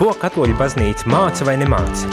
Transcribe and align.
Ko 0.00 0.14
katoļu 0.16 0.54
baznīca 0.56 1.10
māca 1.12 1.44
vai 1.44 1.58
nemāca? 1.60 2.08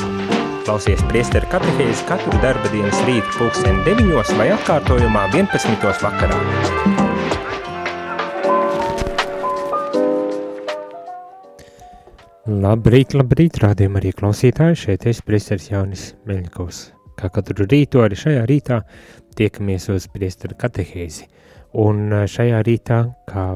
Klausies 0.67 0.99
priesteru 1.07 1.47
katehēzi 1.47 2.01
katru 2.09 2.33
darba 2.43 2.67
dienas 2.73 2.97
rītu 3.07 3.29
pulksteni 3.37 3.79
9 3.85 4.33
vai 4.35 4.47
atkārtojumā 4.57 5.21
11. 5.31 5.85
vakarā. 6.03 6.39
Labrīt, 12.65 13.15
labrīt, 13.15 13.61
rādījumā 13.63 14.03
arī 14.03 14.11
klausītāji, 14.19 14.81
šeit 14.83 15.07
es 15.07 15.23
priesteris 15.23 15.69
Jānis 15.71 16.09
Meļņikovs. 16.27 16.81
Kā 17.15 17.31
katru 17.39 17.69
rītu 17.71 18.03
arī 18.03 18.19
šajā 18.19 18.43
rītā 18.51 18.81
tiekamies 19.39 19.87
uz 19.95 20.11
priesteru 20.11 20.59
katehēzi. 20.59 21.31
Un 21.87 22.11
šajā 22.35 22.59
rītā, 22.67 22.99
kā 23.31 23.47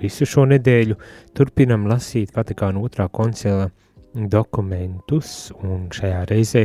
Visu 0.00 0.24
šo 0.28 0.46
nedēļu 0.48 0.96
turpinam 1.36 1.84
lasīt 1.90 2.32
Vatikāna 2.32 2.80
otrā 2.80 3.06
koncila 3.12 3.68
dokumentus, 4.14 5.50
un 5.62 5.88
šajā 5.94 6.24
reizē, 6.30 6.64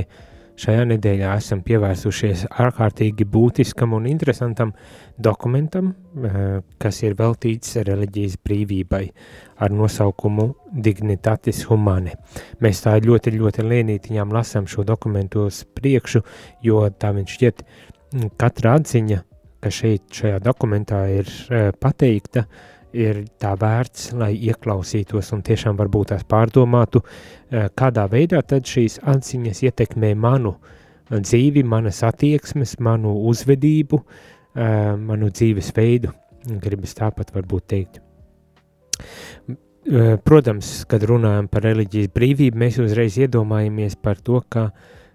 šajā 0.60 0.86
nedēļā 0.88 1.34
esam 1.36 1.62
pievērsušies 1.66 2.46
ārkārtīgi 2.64 3.28
būtiskam 3.28 3.94
un 3.98 4.08
interesantam 4.10 4.72
dokumentam, 5.20 5.94
eh, 6.24 6.62
kas 6.80 7.02
ir 7.04 7.16
veltīts 7.16 7.76
reliģijas 7.76 8.38
brīvībai 8.44 9.10
ar 9.60 9.70
nosaukumu 9.70 10.54
Dignitatis 10.72 11.66
Humane. 11.70 12.16
Mēs 12.62 12.84
tā 12.86 12.96
ļoti, 13.00 13.36
ļoti 13.40 13.68
lēnītiņām 13.68 14.32
lasām 14.32 14.68
šo 14.68 14.84
dokumentu 14.84 15.46
uz 15.46 15.64
priekšu, 15.64 16.24
jo 16.62 16.90
tā 16.90 17.14
viņš 17.14 17.38
šķiet 17.38 17.64
katra 18.38 18.80
atziņa, 18.80 19.24
ka 19.62 19.70
šeit 19.70 20.10
šajā 20.12 20.40
dokumentā 20.40 21.06
ir 21.10 21.28
eh, 21.50 21.72
pateikta, 21.72 22.46
uh, 22.46 22.75
ir 22.96 23.22
tā 23.42 23.54
vērts, 23.60 24.12
lai 24.20 24.32
ieklausītos 24.50 25.32
un 25.36 25.44
tiešām 25.46 25.78
varbūt 25.80 26.14
tās 26.14 26.24
pārdomātu, 26.28 27.02
eh, 27.52 27.68
kādā 27.76 28.08
veidā 28.12 28.42
tad 28.42 28.68
šīs 28.70 29.00
atziņas 29.04 29.64
ietekmē 29.68 30.16
manu 30.16 30.56
dzīvi, 31.12 31.64
manas 31.64 32.02
attieksmes, 32.04 32.80
manu 32.80 33.14
uzvedību, 33.30 34.02
eh, 34.56 34.96
manu 34.96 35.30
dzīves 35.30 35.72
veidu, 35.76 36.14
gribas 36.46 36.96
tāpat 36.96 37.32
varbūt 37.36 37.68
teikt. 37.68 38.00
Eh, 39.88 40.18
protams, 40.18 40.86
kad 40.88 41.02
runājam 41.02 41.50
par 41.50 41.62
reliģijas 41.62 42.08
brīvību, 42.08 42.56
mēs 42.58 42.80
uzreiz 42.80 43.18
iedomājamies 43.18 43.96
par 44.02 44.16
to, 44.16 44.42
ka 44.50 44.72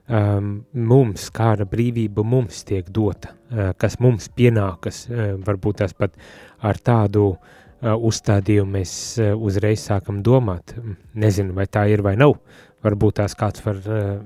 um, 0.08 0.64
mums, 0.74 1.30
kāda 1.30 1.66
brīvība 1.66 2.24
mums 2.24 2.64
tiek 2.64 2.86
dota, 2.90 3.30
uh, 3.50 3.72
kas 3.78 3.98
mums 4.00 4.28
pienākas, 4.28 5.08
uh, 5.10 5.36
varbūt 5.38 5.76
tās 5.82 5.92
pat 5.92 6.14
ar 6.62 6.78
tādu 6.78 7.36
Uh, 7.36 7.59
uzstādījumu 7.82 8.76
mēs 8.78 8.92
uh, 9.20 9.32
uzreiz 9.36 9.86
sākam 9.88 10.20
domāt. 10.24 10.74
Nezinu, 11.14 11.54
vai 11.56 11.66
tā 11.66 11.86
ir 11.90 12.04
vai 12.06 12.16
nav. 12.20 12.36
Varbūt 12.84 13.20
tās 13.20 13.36
kāds 13.36 13.64
var 13.64 13.80
uh, 13.86 14.20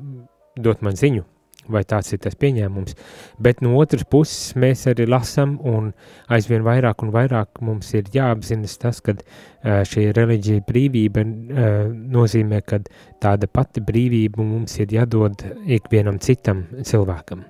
dot 0.58 0.82
man 0.86 0.98
ziņu, 0.98 1.24
vai 1.70 1.82
tāds 1.88 2.12
ir 2.14 2.20
tas 2.22 2.36
pieņēmums. 2.38 2.94
Bet 3.42 3.62
no 3.64 3.74
otras 3.80 4.04
puses 4.10 4.54
mēs 4.60 4.84
arī 4.90 5.06
lasām, 5.08 5.56
un 5.62 5.92
aizvien 6.34 6.62
vairāk 6.66 7.02
un 7.02 7.14
vairāk 7.14 7.62
mums 7.64 7.90
ir 7.94 8.10
jāapzinas 8.14 8.76
tas, 8.82 9.00
ka 9.02 9.16
šī 9.64 10.10
reliģija 10.14 10.66
brīvība 10.68 11.24
nozīmē, 11.24 12.60
ka 12.68 12.82
tāda 13.22 13.48
pati 13.50 13.82
brīvība 13.82 14.44
mums 14.44 14.76
ir 14.84 14.94
jādod 14.94 15.46
ikvienam 15.64 16.20
citam 16.22 16.66
cilvēkam. 16.84 17.42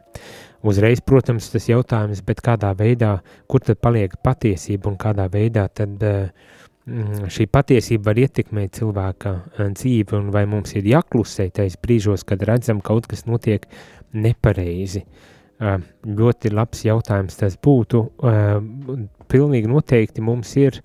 Uzreiz, 0.65 1.03
protams, 1.05 1.51
tas 1.53 1.69
jautājums, 1.69 2.23
bet 2.25 2.41
kādā 2.45 2.71
veidā, 2.79 3.19
kur 3.51 3.61
tad 3.61 3.83
paliek 3.85 4.15
patiesība 4.25 4.89
un 4.89 4.97
kādā 5.01 5.29
veidā 5.33 5.67
tad 5.69 6.01
uh, 6.09 6.31
šī 7.37 7.47
patiesība 7.53 8.11
var 8.11 8.23
ietekmēt 8.25 8.81
cilvēka 8.81 9.35
uh, 9.35 9.69
dzīvi 9.77 10.17
un 10.17 10.33
vai 10.33 10.47
mums 10.49 10.73
ir 10.79 10.89
jāklusē 10.89 11.51
tais 11.53 11.77
brīžos, 11.81 12.25
kad 12.25 12.43
redzam 12.49 12.81
kaut 12.85 13.11
kas 13.11 13.27
notiek 13.29 13.69
nepareizi. 14.17 15.05
Uh, 15.05 15.35
ļoti 16.05 16.53
labs 16.53 16.85
jautājums 16.85 17.39
tas 17.39 17.57
būtu. 17.63 18.03
Pilnīgi 19.31 19.71
noteikti 19.71 20.25
mums 20.25 20.51
ir, 20.61 20.81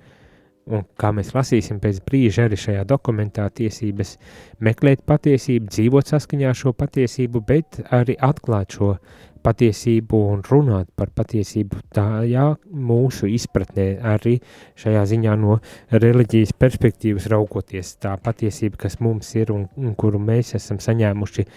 un 0.70 0.86
kā 1.00 1.12
mēs 1.16 1.34
lasīsim 1.34 1.80
pēc 1.82 2.02
brīža 2.06 2.46
arī 2.48 2.60
šajā 2.60 2.86
dokumentā, 2.88 3.48
tiesības 3.50 4.18
meklēt 4.66 5.02
patiesību, 5.10 5.72
dzīvot 5.74 6.14
saskaņā 6.14 6.52
ar 6.52 6.60
šo 6.60 6.74
patiesību, 6.78 7.42
bet 7.48 7.82
arī 7.96 8.16
atklāt 8.22 8.78
šo 8.78 8.96
patiesību 9.44 10.20
un 10.34 10.42
runāt 10.46 10.90
par 10.98 11.12
patiesību 11.16 11.84
tajā 11.96 12.46
mūsu 12.70 13.30
izpratnē 13.32 13.88
arī 14.14 14.38
šajā 14.80 15.04
ziņā 15.14 15.36
no 15.40 15.60
reliģijas 15.92 16.56
perspektīvas 16.60 17.30
raugoties 17.32 17.96
tā 18.04 18.16
patiesība, 18.24 18.84
kas 18.86 19.00
mums 19.04 19.32
ir 19.40 19.54
un, 19.56 19.68
un 19.78 19.96
kuru 20.00 20.22
mēs 20.22 20.56
esam 20.60 20.82
saņēmuši 20.84 21.48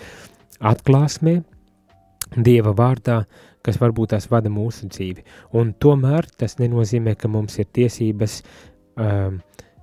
atklāsmē, 0.73 1.41
Dieva 2.33 2.73
vārdā, 2.73 3.23
kas 3.61 3.77
varbūt 3.81 4.15
tās 4.15 4.29
vada 4.31 4.49
mūsu 4.49 4.89
dzīvi. 4.89 5.25
Un 5.59 5.75
tomēr 5.77 6.27
tas 6.39 6.57
nenozīmē, 6.61 7.15
ka 7.19 7.29
mums 7.29 7.59
ir 7.61 7.69
tiesības 7.77 8.39
um, 8.97 9.41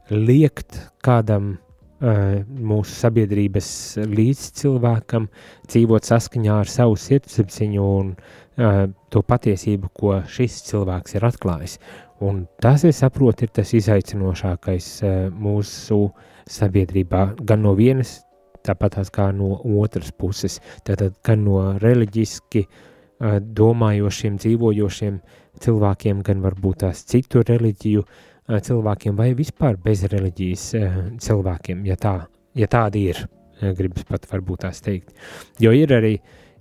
liekt 0.10 0.80
kādam 1.06 1.58
mūsu 2.00 2.94
sabiedrības 2.96 3.70
līdzcilvēkam 4.08 5.28
dzīvot 5.68 6.08
saskaņā 6.08 6.60
ar 6.62 6.70
savu 6.72 6.96
sirdsapziņu 7.00 7.88
un 8.00 8.14
uh, 8.14 8.86
to 9.12 9.24
patiesību, 9.24 9.92
ko 9.94 10.22
šis 10.28 10.62
cilvēks 10.70 11.18
ir 11.18 11.28
atklājis. 11.28 11.80
Un 12.24 12.46
tas, 12.64 12.84
es 12.88 13.02
saprotu, 13.04 13.46
ir 13.46 13.52
tas 13.56 13.74
izaicinošākais 13.76 14.88
uh, 15.04 15.18
mūsu 15.32 16.06
sabiedrībā, 16.50 17.26
gan 17.44 17.64
no 17.68 17.76
vienas, 17.76 18.22
tāpat 18.64 19.00
kā 19.16 19.30
no 19.36 19.58
otras 19.80 20.12
puses, 20.12 20.60
tātad 20.88 21.20
gan 21.24 21.44
no 21.44 21.62
reliģiski 21.84 22.64
uh, 22.64 23.40
domājošiem, 23.44 24.40
dzīvojošiem 24.40 25.22
cilvēkiem, 25.60 26.24
gan 26.24 26.44
varbūt 26.44 26.84
tās 26.86 27.04
citu 27.08 27.44
reliģiju 27.44 28.08
uh, 28.08 28.26
Eh, 28.39 28.39
cilvēkiem 28.50 29.18
vai 29.18 29.34
vispār 29.38 29.78
bez 29.84 30.06
reliģijas 30.10 30.66
eh, 30.78 31.02
cilvēkiem, 31.22 31.84
ja, 31.90 31.98
tā, 32.00 32.16
ja 32.58 32.70
tādi 32.72 33.06
ir, 33.12 33.22
eh, 33.60 33.74
gribas 33.78 34.08
pat 34.10 34.26
varbūt 34.32 34.66
tās 34.66 34.82
teikt. 34.86 35.14
Jo 35.62 35.74
ir 35.76 35.94
arī, 35.94 36.16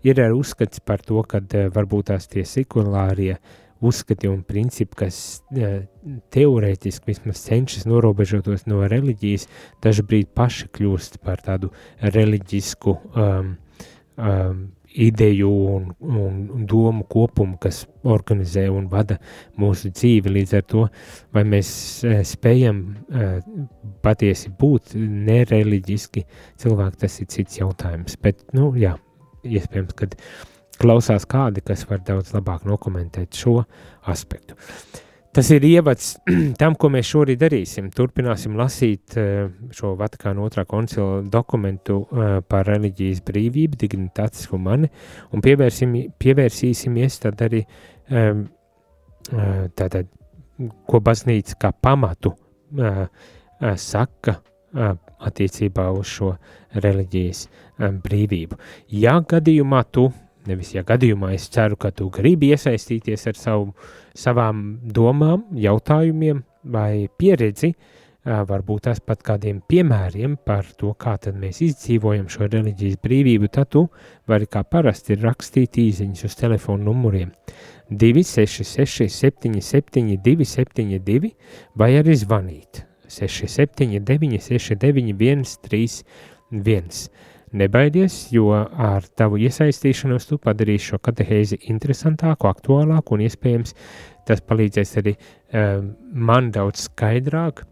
ir 0.05 0.21
arī 0.21 0.37
uzskats 0.37 0.85
par 0.85 1.03
to, 1.05 1.23
ka 1.25 1.41
varbūt 1.75 2.11
tās 2.13 2.29
tie 2.29 2.45
sekulārie 2.45 3.39
uzskati 3.79 4.27
un 4.27 4.41
principi, 4.43 4.97
kas 5.05 5.19
teorētiski 6.35 7.13
vismaz 7.13 7.45
cenšas 7.47 7.87
norobežotos 7.87 8.67
no 8.67 8.83
reliģijas, 8.91 9.47
dažbrīd 9.85 10.33
paši 10.35 10.67
kļūst 10.75 11.21
par 11.23 11.45
tādu 11.47 11.71
reliģisku 12.03 12.97
um, 13.15 13.53
um, 14.19 14.65
ideju 14.95 15.51
un, 15.51 15.89
un 16.01 16.67
domu 16.69 17.05
kopumu, 17.11 17.59
kas 17.61 17.85
organizē 18.09 18.69
un 18.73 18.89
vada 18.93 19.19
mūsu 19.61 19.93
dzīvi. 19.95 20.33
Līdz 20.39 20.55
ar 20.59 20.67
to, 20.71 20.85
vai 21.35 21.45
mēs 21.49 21.71
e, 22.07 22.21
spējam 22.27 22.83
e, 22.93 23.31
patiesi 24.05 24.53
būt 24.61 24.95
nereliģiski 24.99 26.25
cilvēki, 26.63 27.03
tas 27.05 27.19
ir 27.21 27.33
cits 27.35 27.61
jautājums. 27.61 28.17
Bet, 28.23 28.47
nu, 28.57 28.71
jā, 28.79 28.95
iespējams, 29.45 29.99
ka 29.99 30.11
klausās 30.79 31.27
kādi, 31.29 31.65
kas 31.67 31.85
var 31.91 32.01
daudz 32.07 32.33
labāk 32.37 32.65
nokomentēt 32.69 33.37
šo 33.37 33.61
aspektu. 34.09 34.55
Uh, 34.55 35.05
Tas 35.33 35.51
ir 35.53 35.65
ievads 35.69 36.15
tam, 36.61 36.75
ko 36.81 36.91
mēs 36.93 37.09
šorīt 37.13 37.41
darīsim. 37.43 37.91
Turpināsim 37.95 38.57
lasīt 38.59 39.17
uh, 39.21 39.51
šo 39.75 39.93
Vatikāna 40.01 40.45
otrā 40.45 40.65
koncila 40.69 41.21
dokumentu 41.23 42.01
uh, 42.03 42.39
par 42.49 42.67
reliģijas 42.69 43.21
brīvību, 43.27 43.79
dignitātes 43.81 44.49
humani, 44.53 44.89
un 45.33 45.45
pievērsīsimies 45.45 47.21
tad 47.25 47.45
arī 47.45 47.63
um, 47.65 48.47
uh, 49.33 49.67
tātad, 49.77 50.09
ko 50.89 50.99
baznīca 51.05 51.55
kā 51.63 51.71
pamatu 51.71 52.33
saka 53.79 54.33
attiecībā 55.29 55.85
uz 55.95 56.11
šo 56.11 56.33
reliģijas 56.83 57.45
brīvību. 58.03 58.59
Ja 58.91 59.15
gadījumā 59.23 59.85
tu 59.95 60.09
Nevis, 60.49 60.73
ja 60.73 60.85
gadījumā 60.87 61.35
es 61.37 61.49
ceru, 61.53 61.77
ka 61.77 61.91
tu 61.93 62.09
gribi 62.15 62.53
iesaistīties 62.55 63.27
ar 63.29 63.37
savu, 63.39 63.73
savām 64.17 64.79
domām, 64.97 65.45
jautājumiem 65.53 66.41
vai 66.73 67.09
pieredzi, 67.21 67.75
varbūt 68.25 68.85
tās 68.89 69.01
pat 69.01 69.23
kādiem 69.25 69.61
piemēriem 69.69 70.37
par 70.45 70.67
to, 70.77 70.93
kā 70.99 71.17
tad 71.23 71.39
mēs 71.41 71.61
izdzīvojam 71.65 72.27
šo 72.33 72.49
reliģijas 72.49 72.99
brīvību, 73.05 73.49
tad 73.53 73.71
tu 73.73 73.85
vari 74.29 74.49
kā 74.51 74.65
parasti 74.65 75.17
rakstīt 75.21 75.79
īziņas 75.81 76.25
uz 76.29 76.37
telefonu 76.37 76.91
numuriem 76.91 77.31
266 77.91 79.09
77 79.09 80.19
272 80.25 81.33
vai 81.79 81.95
arī 82.01 82.17
zvanīt 82.19 82.85
679 83.09 84.43
69 84.45 85.57
131. 85.57 87.09
Nebaidies, 87.57 88.29
jo 88.35 88.51
ar 88.53 89.07
tavu 89.17 89.39
iesaistīšanos 89.41 90.29
tu 90.29 90.39
padarīsi 90.43 90.93
šo 90.93 90.99
katehēzi 91.01 91.61
interesantāku, 91.73 92.49
aktuālāku 92.51 93.17
un 93.17 93.25
iespējams 93.25 93.75
tas 94.29 94.43
palīdzēs 94.45 94.95
arī 95.01 95.15
um, 95.17 95.93
man 96.13 96.51
daudz 96.53 96.89
skaidrāk 96.91 97.65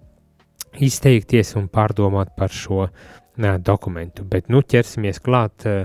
izteikties 0.81 1.55
un 1.61 1.69
pārdomāt 1.73 2.33
par 2.37 2.53
šo 2.53 2.87
uh, 2.87 3.59
dokumentu. 3.61 4.25
Bet 4.25 4.49
nu 4.53 4.63
ķersimies 4.65 5.21
klāt 5.25 5.69
uh, 5.69 5.85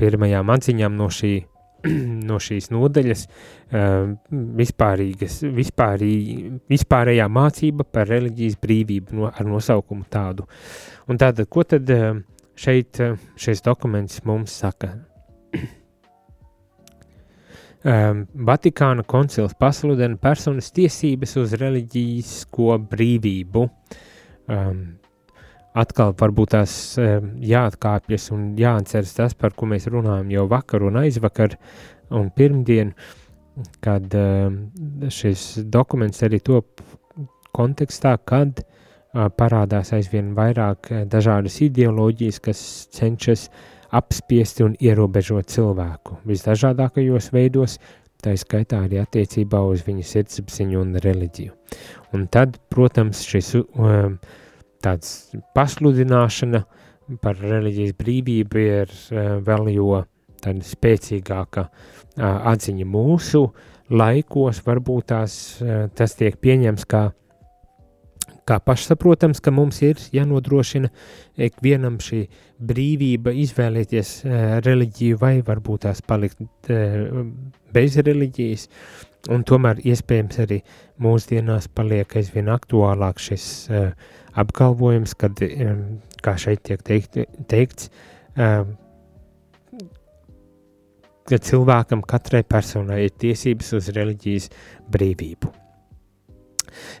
pirmajām 0.00 0.50
atziņām 0.56 0.98
no, 0.98 1.06
šī, 1.14 1.32
no 2.30 2.40
šīs 2.42 2.70
nodaļas 2.74 3.24
uh, 3.28 4.10
vispārīgas, 4.62 5.40
vispārī, 5.60 6.12
vispārējā 6.70 7.30
mācība 7.30 7.86
par 7.86 8.10
reliģijas 8.10 8.58
brīvību 8.62 9.20
no, 9.20 9.30
ar 9.30 9.46
nosaukumu 9.46 10.10
tādu. 10.10 10.50
Un 11.10 11.22
tātad, 11.22 11.46
ko 11.50 11.66
tad 11.66 11.90
šeit 12.60 13.00
šis 13.40 13.62
dokuments 13.64 14.20
mums 14.28 14.52
saka? 14.62 14.92
um, 17.84 18.24
Vatikāna 18.50 19.04
koncils 19.08 19.56
pasludina 19.58 20.18
personas 20.20 20.72
tiesības 20.76 21.36
uz 21.40 21.54
reliģisko 21.60 22.76
brīvību. 22.90 23.66
Um, 24.50 24.82
atkal 25.78 26.12
varbūt 26.18 26.54
tās 26.56 26.74
um, 27.00 27.32
jāatkāpjas 27.46 28.30
un 28.34 28.50
jāatceras 28.58 29.16
tas, 29.16 29.38
par 29.38 29.54
ko 29.56 29.70
mēs 29.70 29.88
runājam 29.92 30.32
jau 30.34 30.46
vakar 30.50 30.84
un 30.88 31.00
aizvakar 31.04 31.56
un 32.10 32.28
pirmdien, 32.34 32.92
kad 33.84 34.12
um, 34.18 34.64
šis 35.12 35.62
dokuments 35.70 36.26
arī 36.26 36.42
top 36.44 36.82
kontekstā, 37.54 38.16
kad 38.26 38.60
uh, 38.64 38.79
parādās 39.12 39.92
aizvien 39.96 40.34
vairāk 40.36 40.90
dažādas 41.10 41.60
ideoloģijas, 41.66 42.40
kas 42.44 42.60
cenšas 42.94 43.48
apspiesti 43.90 44.62
un 44.62 44.76
ierobežot 44.78 45.50
cilvēku 45.50 46.20
visdažādākajos 46.28 47.32
veidos, 47.34 47.78
tā 48.22 48.36
skaitā 48.38 48.84
arī 48.84 49.00
attiecībā 49.02 49.62
uz 49.66 49.82
viņa 49.86 50.06
sirdsapziņu 50.06 50.82
un 50.82 50.94
reliģiju. 51.02 51.54
Un 52.14 52.28
tad, 52.30 52.60
protams, 52.70 53.24
šis 53.26 53.54
tāds 54.84 55.34
pasludināšana 55.56 56.62
par 57.22 57.40
reliģijas 57.40 57.96
brīvību 57.98 58.62
ir 58.62 58.94
vēl 59.46 59.72
jo 59.74 60.04
tāda 60.40 60.64
spēcīgāka 60.64 61.66
atziņa 62.20 62.86
mūsu 62.86 63.42
laikos, 63.90 64.62
varbūt 64.66 65.10
tās, 65.10 65.34
tas 65.98 66.14
tiek 66.14 66.36
pieņems 66.38 66.86
kā 66.86 67.08
kā 68.50 68.58
pašsaprotams, 68.66 69.40
ka 69.42 69.52
mums 69.54 69.78
ir 69.86 70.00
jānodrošina 70.14 70.90
ikvienam 71.46 72.00
šī 72.02 72.24
brīvība 72.70 73.34
izvēlēties 73.44 74.14
uh, 74.24 74.40
reliģiju 74.66 75.20
vai 75.20 75.36
varbūt 75.46 75.86
tās 75.86 76.02
palikt 76.02 76.42
uh, 76.72 77.22
bez 77.74 77.98
reliģijas, 78.02 78.66
un 79.30 79.46
tomēr 79.46 79.82
iespējams 79.86 80.42
arī 80.44 80.60
mūsdienās 81.02 81.70
paliek 81.76 82.18
aizvien 82.20 82.50
aktuālāk 82.52 83.22
šis 83.22 83.46
uh, 83.70 83.90
apgalvojums, 84.40 85.14
kad, 85.18 85.40
um, 85.46 85.82
kā 86.24 86.36
šeit 86.40 86.64
tiek 86.66 86.82
teikt, 86.86 87.22
teikts, 87.50 87.90
uh, 88.36 88.64
ka 91.30 91.38
cilvēkam 91.38 92.02
katrai 92.02 92.42
personai 92.42 93.04
ir 93.06 93.16
tiesības 93.22 93.74
uz 93.78 93.90
reliģijas 93.94 94.50
brīvību. 94.90 95.52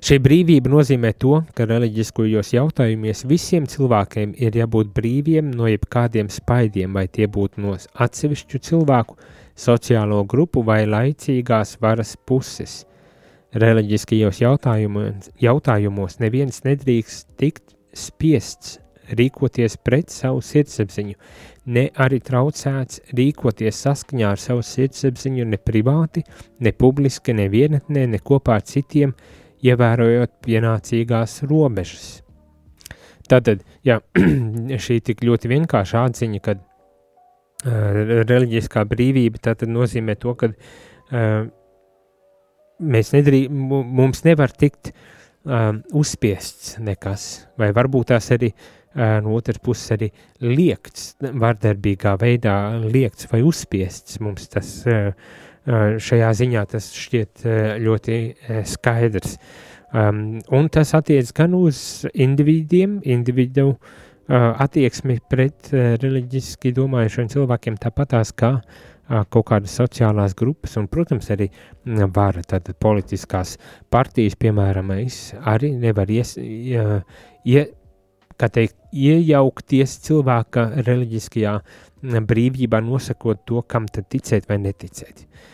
Šī 0.04 0.18
brīvība 0.22 0.70
nozīmē 0.72 1.12
to, 1.20 1.40
ka 1.54 1.66
reliģiskajos 1.68 2.52
jautājumos 2.56 3.24
visiem 3.30 3.66
cilvēkiem 3.70 4.34
ir 4.38 4.58
jābūt 4.60 4.92
brīviem 4.96 5.50
no 5.54 5.68
jebkādiem 5.70 6.30
spaidiem, 6.32 6.94
vai 6.96 7.06
tie 7.08 7.28
būtu 7.30 7.62
no 7.64 7.76
atsevišķu 7.76 8.62
cilvēku, 8.70 9.18
sociālo 9.60 10.22
grupu 10.24 10.64
vai 10.66 10.84
laicīgās 10.88 11.76
varas 11.82 12.16
puses. 12.26 12.84
Reliģiskajos 13.50 14.44
jautājumos, 14.44 15.32
jautājumos 15.42 16.20
neviens 16.22 16.62
nedrīkst 16.66 17.26
tikt 17.40 17.74
spiests 17.96 18.78
rīkoties 19.16 19.76
pret 19.82 20.12
savu 20.14 20.38
sirdsapziņu, 20.44 21.16
ne 21.74 21.88
arī 22.04 22.20
traucēts 22.24 23.00
rīkoties 23.16 23.82
saskaņā 23.84 24.32
ar 24.34 24.40
savu 24.40 24.62
sirdsapziņu 24.66 25.46
ne 25.50 25.58
privāti, 25.58 26.24
ne 26.60 26.72
publiski, 26.72 27.34
ne 27.34 27.48
vienatnē, 27.52 28.06
ne 28.06 28.20
kopā 28.22 28.60
ar 28.60 28.66
citiem, 28.66 29.14
ievērojot 29.66 30.32
pienācīgās 30.46 31.40
robežas. 31.50 32.08
Tātad, 33.30 33.62
jā, 33.86 34.00
šī 34.86 34.98
tik 35.06 35.22
ļoti 35.26 35.50
vienkārša 35.52 36.04
atziņa, 36.08 36.42
ka 36.44 36.56
uh, 36.56 38.02
reliģiskā 38.26 38.84
brīvība 38.90 39.42
tātad 39.50 39.70
nozīmē 39.70 40.16
to, 40.20 40.34
ka 40.40 40.50
uh, 40.50 41.46
mēs 42.80 43.14
nedrī, 43.14 43.44
mums 43.50 44.24
nevar 44.26 44.52
tikt 44.56 44.92
uh, 44.92 45.76
uzspiests 45.96 46.78
nekas, 46.82 47.30
vai 47.60 47.70
varbūt 47.76 48.10
tās 48.14 48.32
arī 48.34 48.50
uh, 48.50 49.20
no 49.22 49.36
otras 49.38 49.60
puses 49.62 49.94
arī 49.96 50.10
liekts, 50.42 51.14
vardarbīgā 51.20 52.16
veidā 52.20 52.56
liekts 52.82 53.30
vai 53.30 53.44
uzspiests 53.46 54.18
mums 54.24 54.50
tas 54.50 54.74
uh, 54.88 55.12
šajā 55.70 56.30
ziņā 56.34 56.62
tas 56.72 56.88
šķiet 56.96 57.44
ļoti 57.84 58.20
skaidrs. 58.66 59.36
Um, 59.92 60.38
un 60.54 60.68
tas 60.70 60.92
attiec 60.94 61.32
gan 61.34 61.54
uz 61.58 62.06
individiem, 62.14 63.00
individu 63.02 63.72
uh, 63.72 63.80
attieksmi 64.62 65.16
pret 65.26 65.72
uh, 65.72 65.96
reliģiski 65.98 66.70
domājušiem 66.76 67.26
cilvēkiem, 67.32 67.78
tāpatās 67.82 68.30
kā 68.38 68.52
uh, 68.60 69.24
kaut 69.34 69.48
kādas 69.50 69.74
sociālās 69.80 70.38
grupas, 70.38 70.78
un, 70.78 70.86
protams, 70.86 71.32
arī 71.34 71.50
vara, 72.14 72.46
tad 72.46 72.70
politiskās 72.78 73.56
partijas, 73.90 74.38
piemēram, 74.38 74.94
arī 75.42 75.74
nevar 75.74 76.14
ies, 76.14 76.36
uh, 76.38 77.00
ie, 77.42 77.66
kā 78.38 78.46
teikt, 78.46 78.78
iejaukties 78.94 79.98
cilvēka 80.06 80.70
reliģiskajā 80.86 81.58
brīvībā, 82.30 82.78
nosakot 82.78 83.42
to, 83.42 83.66
kam 83.66 83.90
tad 83.90 84.06
ticēt 84.06 84.46
vai 84.46 84.62
neticēt. 84.62 85.26
Uh, 85.26 85.48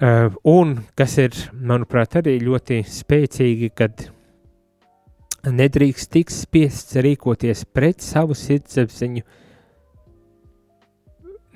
un 0.00 0.78
kas 0.96 1.18
ir, 1.20 1.36
manuprāt, 1.52 2.16
arī 2.20 2.38
ļoti 2.40 2.80
spēcīgi, 2.88 3.68
kad 3.76 4.06
nedrīkst 5.44 6.10
tikt 6.12 6.32
spiests 6.32 6.96
rīkoties 7.04 7.66
pret 7.68 8.00
savu 8.04 8.36
sirdsapziņu, 8.36 9.22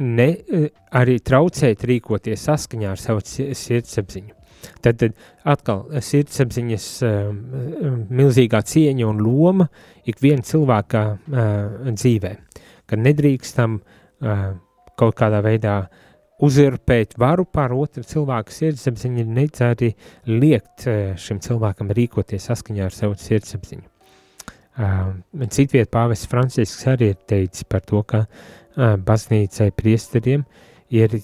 ne 0.05 0.29
uh, 0.29 0.69
arī 1.01 1.19
traucēt 1.25 1.85
rīkoties 1.89 2.45
saskaņā 2.51 2.93
ar 2.93 3.01
savu 3.01 3.25
sirdsapziņu. 3.25 4.35
Tad, 4.85 4.97
tad 5.01 5.17
atkal 5.49 5.85
sirdsapziņas 6.05 6.89
uh, 7.05 7.33
milzīgā 8.13 8.61
cieņa 8.65 9.09
un 9.09 9.25
loma 9.25 9.69
ikviena 10.05 10.45
cilvēka 10.45 11.05
uh, 11.09 11.93
dzīvē, 11.93 12.37
ka 12.89 13.01
nedrīkstam 13.01 13.81
uh, 13.81 14.49
kaut 15.01 15.17
kādā 15.21 15.41
veidā 15.45 15.79
uh, 15.85 16.04
uzurpēt 16.45 17.17
varu 17.21 17.47
pār 17.49 17.75
otru 17.77 18.05
cilvēku 18.07 18.53
sirdsapziņu, 18.53 19.25
nedz 19.37 19.63
arī 19.65 19.91
liekt 20.29 20.87
eh, 20.91 21.15
šim 21.21 21.41
cilvēkam 21.45 21.93
rīkoties 21.95 22.51
saskaņā 22.51 22.89
ar 22.89 22.95
savu 22.95 23.19
sirdsapziņu. 23.21 23.89
Uh, 24.75 25.13
Citviet 25.55 25.87
pāvests 25.95 26.27
Francisks 26.27 26.89
arī 26.91 27.13
ir 27.13 27.19
teicis 27.31 27.63
par 27.71 27.85
to, 27.87 28.01
ka 28.03 28.25
uh, 28.25 28.97
baznīcai 28.99 29.69
priesteriem 29.71 30.43
ir 30.91 31.15
uh, 31.15 31.21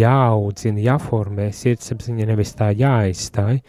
jāaudzina, 0.00 0.82
jāformē 0.88 1.52
sirdsapziņa, 1.54 2.26
nevis 2.26 2.56
tā 2.58 2.72
jāaizstāj, 2.74 3.60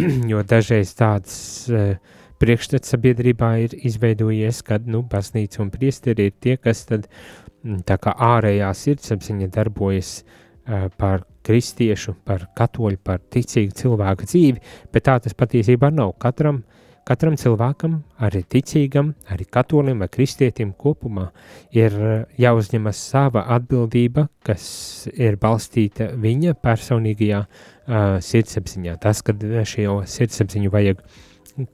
jo 0.32 0.40
dažreiz 0.48 0.94
tāds 0.96 1.34
uh, 1.68 1.98
priekšstats 2.40 2.94
sabiedrībā 2.94 3.52
ir 3.66 3.76
izveidojies, 3.76 4.62
kad, 4.64 4.88
nu, 4.88 5.02
baznīca 5.04 5.60
un 5.60 5.68
priesteri 5.74 6.30
ir 6.30 6.40
tie, 6.40 6.56
kas 6.56 6.86
tad 6.88 7.10
Mm, 7.10 7.39
tā 7.86 7.96
kā 8.00 8.14
ārējā 8.14 8.70
sirdsapziņa 8.76 9.50
darbojas 9.54 10.20
uh, 10.22 10.88
par 11.00 11.24
kristiešu, 11.46 12.14
par 12.24 12.48
katoļu, 12.56 13.00
par 13.04 13.22
ticīgu 13.32 13.74
cilvēku 13.76 14.28
dzīvi, 14.28 14.60
bet 14.92 15.08
tā 15.08 15.16
tas 15.24 15.36
patiesībā 15.36 15.90
nav. 15.94 16.12
Katram, 16.20 16.62
katram 17.08 17.36
cilvēkam, 17.40 17.96
arī 18.22 18.42
ticīgam, 18.44 19.14
arī 19.32 19.46
katolim 19.50 20.04
vai 20.04 20.10
kristietim 20.12 20.74
kopumā 20.78 21.30
ir 21.74 21.96
jāuzņemas 22.40 23.02
sava 23.12 23.46
atbildība, 23.56 24.28
kas 24.46 25.08
ir 25.14 25.40
balstīta 25.40 26.12
viņa 26.20 26.56
personīgajā 26.60 27.44
uh, 27.44 28.16
sirdsapziņā. 28.24 28.98
Tas, 29.02 29.24
kad 29.26 29.42
šo 29.68 30.00
sirdsapziņu 30.06 30.72
vajag, 30.72 31.04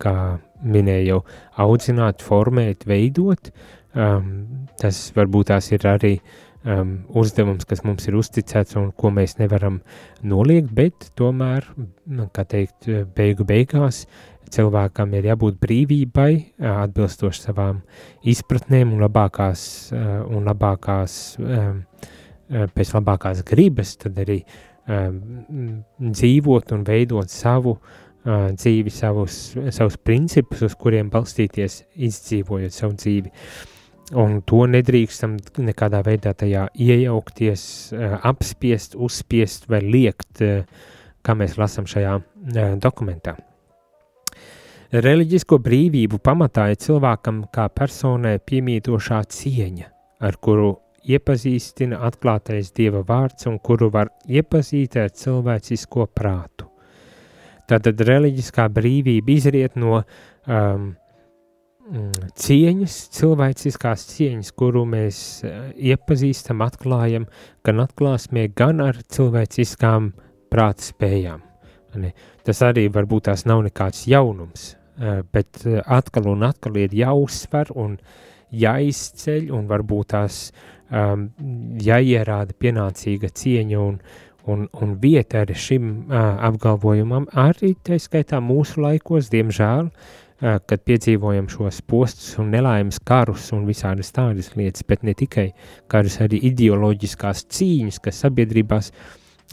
kā 0.02 0.16
minēju, 0.66 1.20
audzināt, 1.62 2.22
formēt, 2.24 2.86
veidot, 2.88 3.52
Um, 3.96 4.65
tas 4.80 5.00
varbūt 5.16 5.50
tās 5.52 5.70
ir 5.72 5.86
arī 5.88 6.12
um, 6.66 6.98
uzdevums, 7.16 7.66
kas 7.68 7.82
mums 7.86 8.06
ir 8.08 8.16
uzticēts 8.18 8.76
un 8.80 8.90
ko 8.96 9.12
mēs 9.14 9.38
nevaram 9.40 9.80
noliegt, 10.22 10.72
bet 10.76 11.10
tomēr, 11.18 11.68
nu, 12.06 12.28
kā 12.34 12.46
teikt, 12.48 12.88
beigu 13.16 13.46
beigās 13.48 14.04
cilvēkam 14.52 15.14
ir 15.18 15.26
jābūt 15.32 15.58
brīvībai, 15.62 16.30
atbilstoši 16.70 17.48
savām 17.48 17.82
izpratnēm 18.26 18.94
un 18.94 19.02
labākās, 19.02 19.66
un 19.92 20.46
labākās 20.46 21.18
um, 21.42 21.82
pēc 22.46 22.94
labākās 22.94 23.42
gribas, 23.46 23.96
tad 23.98 24.18
arī 24.22 24.40
um, 24.86 25.82
dzīvot 25.98 26.76
un 26.76 26.84
veidot 26.86 27.32
savu 27.32 27.74
uh, 27.74 27.94
dzīvi, 28.26 28.90
savus, 28.90 29.54
savus 29.70 29.96
principus, 30.02 30.64
uz 30.66 30.76
kuriem 30.78 31.10
balstīties, 31.12 31.82
izdzīvojot 32.08 32.74
savu 32.74 32.96
dzīvi. 32.98 33.32
Un 34.14 34.38
to 34.46 34.62
nedrīkstam 34.70 35.34
nekādā 35.66 35.98
veidā 36.06 36.30
tajā 36.38 36.68
iejaukties, 36.78 37.64
uh, 37.96 38.20
apspiest, 38.28 38.94
uzspiest 38.94 39.66
vai 39.72 39.80
liekt, 39.82 40.42
uh, 40.46 40.62
kā 41.26 41.34
mēs 41.34 41.56
lasām 41.58 41.88
šajā 41.90 42.14
uh, 42.20 42.76
dokumentā. 42.78 43.34
Reliģisko 44.94 45.58
brīvību 45.58 46.20
pamatā 46.22 46.68
ir 46.70 46.78
cilvēkam 46.78 47.48
kā 47.50 47.66
personai 47.74 48.36
piemītošā 48.38 49.24
cieņa, 49.34 49.88
ar 50.22 50.38
kuru 50.38 50.76
iepazīstina 51.06 51.98
atklātais 52.06 52.70
Dieva 52.74 53.02
vārds 53.06 53.48
un 53.50 53.58
kuru 53.58 53.90
var 53.90 54.12
iepazīt 54.30 54.96
ar 55.02 55.10
cilvēcisko 55.10 56.06
prātu. 56.14 56.68
Tātad 57.66 57.98
reliģiskā 58.06 58.68
brīvība 58.70 59.34
izriet 59.34 59.74
no 59.74 59.98
um, 59.98 60.92
cieņas, 61.86 62.94
cilvēciskās 63.14 64.06
cieņas, 64.10 64.52
kuru 64.58 64.84
mēs 64.90 65.18
uh, 65.46 65.68
iepazīstam, 65.76 66.64
atklājam, 66.66 67.28
gan 67.66 67.82
atklāsmē, 67.84 68.48
gan 68.56 68.82
ar 68.84 68.98
cilvēciskām 69.02 70.12
prāta 70.50 70.90
spējām. 70.90 71.44
Tas 72.46 72.60
arī 72.66 72.86
varbūt 72.92 73.28
tās 73.30 73.46
nav 73.48 73.62
nekāds 73.68 74.04
jaunums, 74.10 74.72
uh, 74.74 75.22
bet 75.32 75.62
uh, 75.64 75.80
atkal 75.86 76.30
un 76.34 76.46
atkal 76.48 76.76
ir 76.82 76.94
jāuzsver 76.94 77.72
un 77.74 77.96
jāizceļ 78.50 79.50
un 79.54 79.70
varbūt 79.70 80.12
tās 80.14 80.50
um, 80.90 81.28
jāierāda 81.82 82.54
pienācīga 82.58 83.30
cieņa 83.30 83.80
un, 83.80 83.98
un, 84.50 84.68
un 84.74 84.98
vieta 85.02 85.42
arī 85.46 85.56
šim 85.58 85.88
uh, 85.94 86.36
apgalvojumam, 86.50 87.30
arī 87.32 87.76
tā 87.86 87.98
skaitā 88.02 88.42
mūsu 88.42 88.82
laikos, 88.82 89.30
diemžēl, 89.32 89.90
uh, 89.90 90.25
kad 90.40 90.82
piedzīvojam 90.84 91.48
šos 91.48 91.80
postus 91.88 92.34
un 92.42 92.50
nelaimes 92.52 92.98
karus 93.04 93.48
un 93.56 93.64
visādas 93.68 94.12
tādas 94.12 94.52
lietas, 94.56 94.84
bet 94.88 95.06
ne 95.06 95.14
tikai 95.16 95.46
karus, 95.88 96.18
arī 96.20 96.42
ideoloģiskās 96.50 97.46
cīņas, 97.56 98.02
kas 98.04 98.20
sabiedrībās 98.26 98.92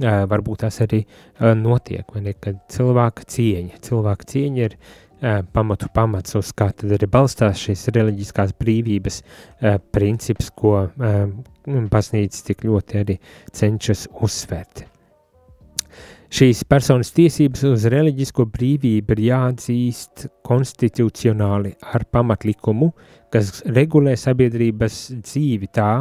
varbūt 0.02 0.66
tās 0.66 0.82
arī 0.84 1.04
notiek, 1.40 2.04
vai 2.12 2.26
ne, 2.28 2.36
kad 2.36 2.60
cilvēka 2.74 3.28
cieņa, 3.30 3.80
cilvēka 3.86 4.30
cieņa 4.34 4.64
ir 4.68 4.78
pamatu 5.56 5.88
pamats, 5.96 6.36
uz 6.36 6.52
kā 6.52 6.72
tad 6.76 6.92
arī 6.98 7.08
balstās 7.08 7.62
šīs 7.64 7.88
reliģiskās 7.96 8.56
brīvības 8.60 9.22
princips, 9.96 10.52
ko 10.52 10.90
baznīca 11.64 12.48
tik 12.50 12.66
ļoti 12.68 13.06
arī 13.06 13.22
cenšas 13.56 14.10
uzsvērt. 14.20 14.90
Šīs 16.34 16.64
personas 16.66 17.12
tiesības 17.14 17.62
uz 17.70 17.84
reliģisko 17.94 18.48
brīvību 18.50 19.14
ir 19.14 19.20
jāatzīst 19.28 20.24
konstitucionāli 20.48 21.76
ar 21.94 22.08
pamatlikumu, 22.10 22.88
kas 23.30 23.60
regulē 23.70 24.16
sabiedrības 24.18 24.96
dzīvi 25.20 25.70
tā, 25.78 25.92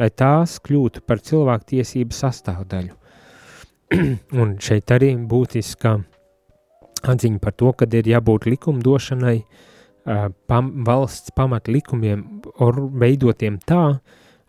lai 0.00 0.08
tās 0.16 0.54
kļūtu 0.64 1.02
par 1.04 1.20
cilvēku 1.26 1.68
tiesību 1.74 2.16
sastāvdaļu. 2.16 2.96
Un 4.40 4.54
šeit 4.64 4.94
arī 4.96 5.12
būtiska 5.28 5.92
atziņa 7.12 7.42
par 7.44 7.52
to, 7.60 7.74
ka 7.76 7.90
ir 8.00 8.08
jābūt 8.14 8.48
likumdošanai, 8.54 9.36
pam, 10.48 10.72
valsts 10.88 11.36
pamatlikumiem 11.36 12.24
veidotiem 13.04 13.60
tā, 13.68 13.84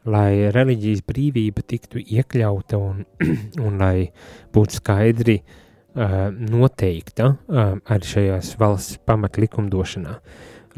lai 0.10 0.52
reliģijas 0.54 1.04
brīvība 1.08 1.64
tiktu 1.68 2.02
iekļauta 2.02 2.80
un, 2.82 3.04
un 3.66 3.78
lai 3.82 4.08
būtu 4.54 4.80
skaidri 4.80 5.38
uh, 5.42 6.32
noteikta 6.32 7.30
uh, 7.34 7.76
arī 7.92 8.12
šajās 8.14 8.56
valsts 8.62 9.02
pamatlikumdošanā, 9.06 10.18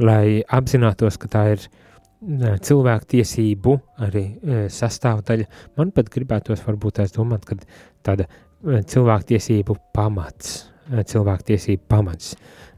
lai 0.03 0.41
apzinātos, 0.43 1.19
ka 1.21 1.31
tā 1.37 1.45
ir 1.53 1.63
uh, 1.63 2.59
cilvēku 2.59 3.11
tiesību 3.15 3.77
arī 4.09 4.27
uh, 4.27 4.65
sastāvdaļa. 4.73 5.47
Man 5.79 5.95
pat 5.95 6.11
gribētos 6.11 6.65
varbūt 6.67 6.99
tās 6.99 7.15
domāt, 7.15 7.47
ka 7.47 7.59
tāda 8.03 8.27
uh, 8.27 8.83
cilvēku 8.83 9.35
tiesību 9.35 9.79
pamats 9.95 10.63
Eh, 10.91 10.99
cilvēktiesību 11.07 11.85
pamats, 11.87 12.33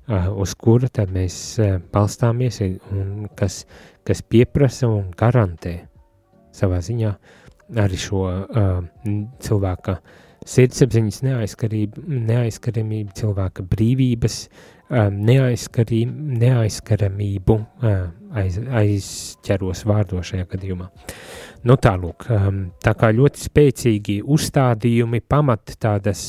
eh, 0.07 0.27
uz 0.29 0.53
kura 0.61 0.85
tad 0.93 1.09
mēs 1.09 1.57
eh, 1.57 1.79
balstāmies 1.93 2.59
un 2.61 3.25
kas, 3.35 3.63
kas 4.05 4.21
pieprasa 4.21 4.85
un 4.87 5.09
garantē 5.17 5.73
savā 6.55 6.79
ziņā 6.83 7.11
arī 7.81 7.97
šo 7.99 8.21
uh, 8.29 8.83
cilvēka 9.41 9.93
sirdsapziņas 10.45 11.23
neaizskaramību, 11.25 13.11
cilvēka 13.17 13.63
brīvības 13.71 14.35
um, 14.45 15.15
neaizskaramību 15.25 17.55
uh, 17.57 17.65
aiz, 18.37 18.59
aizķeros 18.81 19.79
vārdo 19.89 20.21
šajā 20.25 20.45
gadījumā. 20.51 20.87
Nu 21.65 21.73
tālūk, 21.81 22.17
um, 22.29 22.59
tā 22.83 22.93
kā 22.99 23.07
ļoti 23.15 23.37
spēcīgi 23.47 24.15
uzstādījumi 24.35 25.19
pamat 25.25 25.63
tādas 25.81 26.21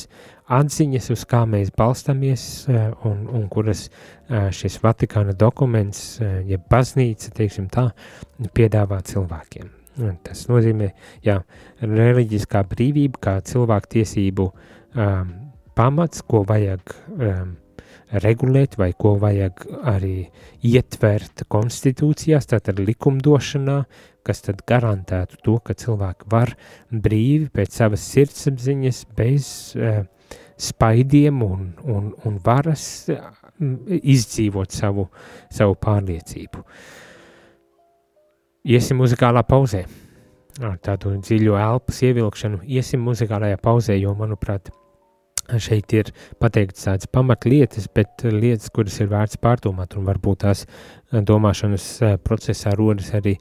atziņas, 0.47 1.11
uz 1.15 1.25
kā 1.29 1.43
mēs 1.49 1.73
balstamies 1.77 2.45
eh, 2.71 2.91
un, 3.09 3.25
un 3.35 3.49
kuras 3.53 3.87
eh, 3.89 4.49
šis 4.55 4.79
Vatikāna 4.85 5.35
dokuments, 5.39 6.05
eh, 6.23 6.39
ja 6.53 6.61
baznīca, 6.71 7.33
teiksim 7.37 7.71
tā, 7.73 7.89
piedāvā 8.55 9.03
cilvēkiem. 9.07 9.76
Tas 9.97 10.47
nozīmē, 10.51 10.91
jā, 11.25 11.39
reliģiskā 11.81 12.63
brīvība 12.69 13.21
kā 13.29 13.37
cilvēku 13.49 13.95
tiesību 13.97 14.49
um, 14.51 15.31
pamats, 15.77 16.21
ko 16.29 16.43
vajag 16.49 16.93
um, 17.17 17.55
regulēt 18.25 18.77
vai 18.79 18.91
ko 18.99 19.15
vajag 19.23 19.65
arī 19.89 20.27
ietvert 20.67 21.47
konstitūcijās, 21.53 22.49
tātad 22.53 22.83
likumdošanā, 22.83 23.79
kas 24.27 24.45
tad 24.45 24.61
garantētu 24.69 25.41
to, 25.47 25.57
ka 25.65 25.77
cilvēki 25.79 26.29
var 26.33 26.53
brīvi 26.91 27.49
pēc 27.55 27.81
savas 27.81 28.05
sirdsapziņas 28.13 29.03
bez 29.17 29.49
uh, 29.79 30.05
spaidiem 30.57 31.43
un, 31.45 31.73
un, 31.85 32.13
un 32.25 32.39
varas 32.45 33.07
izdzīvot 33.97 34.73
savu, 34.77 35.09
savu 35.53 35.77
pārliecību. 35.81 36.65
Iesim 38.67 38.99
muzikālā 38.99 39.45
pauzē. 39.47 39.85
Ar 40.67 40.75
tādu 40.83 41.13
dziļu 41.23 41.55
elpas 41.55 42.01
ievilkšanu 42.03 42.65
iesim 42.67 43.05
muzikālajā 43.07 43.61
pauzē, 43.63 43.95
jo, 44.01 44.11
manuprāt, 44.19 44.73
šeit 45.63 45.95
ir 45.95 46.11
pateikts 46.43 46.89
tādas 46.89 47.07
pamatlietas, 47.15 47.87
bet 47.95 48.25
lietas, 48.27 48.73
kuras 48.75 48.97
ir 48.99 49.11
vērts 49.13 49.39
pārdomāt, 49.39 49.95
un 49.95 50.09
varbūt 50.09 50.43
tās 50.43 50.65
eh, 50.67 51.21
domāšanas 51.23 51.87
eh, 52.03 52.17
procesā 52.19 52.75
rodas 52.75 53.13
arī 53.15 53.37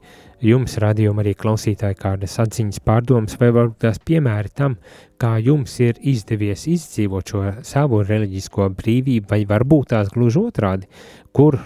jums, 0.46 0.76
radījuma 0.78 1.24
arī 1.24 1.34
klausītāji, 1.34 1.98
kādas 1.98 2.38
atziņas 2.44 2.84
pārdomas, 2.86 3.34
vai 3.40 3.50
varbūt 3.56 3.82
tās 3.82 3.98
piemēri 4.06 4.54
tam, 4.54 4.78
kā 5.18 5.36
jums 5.42 5.74
ir 5.82 5.98
izdevies 6.06 6.68
izdzīvot 6.70 7.32
šo 7.32 7.44
savu 7.66 8.04
reliģisko 8.06 8.70
brīvību, 8.78 9.26
vai 9.32 9.42
varbūt 9.48 9.94
tās 9.96 10.14
gluži 10.14 10.44
otrādi, 10.44 10.86
kur 11.36 11.58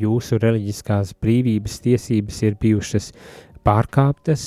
jūsu 0.00 0.38
reliģiskās 0.42 1.14
brīvības 1.22 1.80
tiesības 1.84 2.40
ir 2.44 2.56
bijušas 2.60 3.10
pārkāptas, 3.64 4.46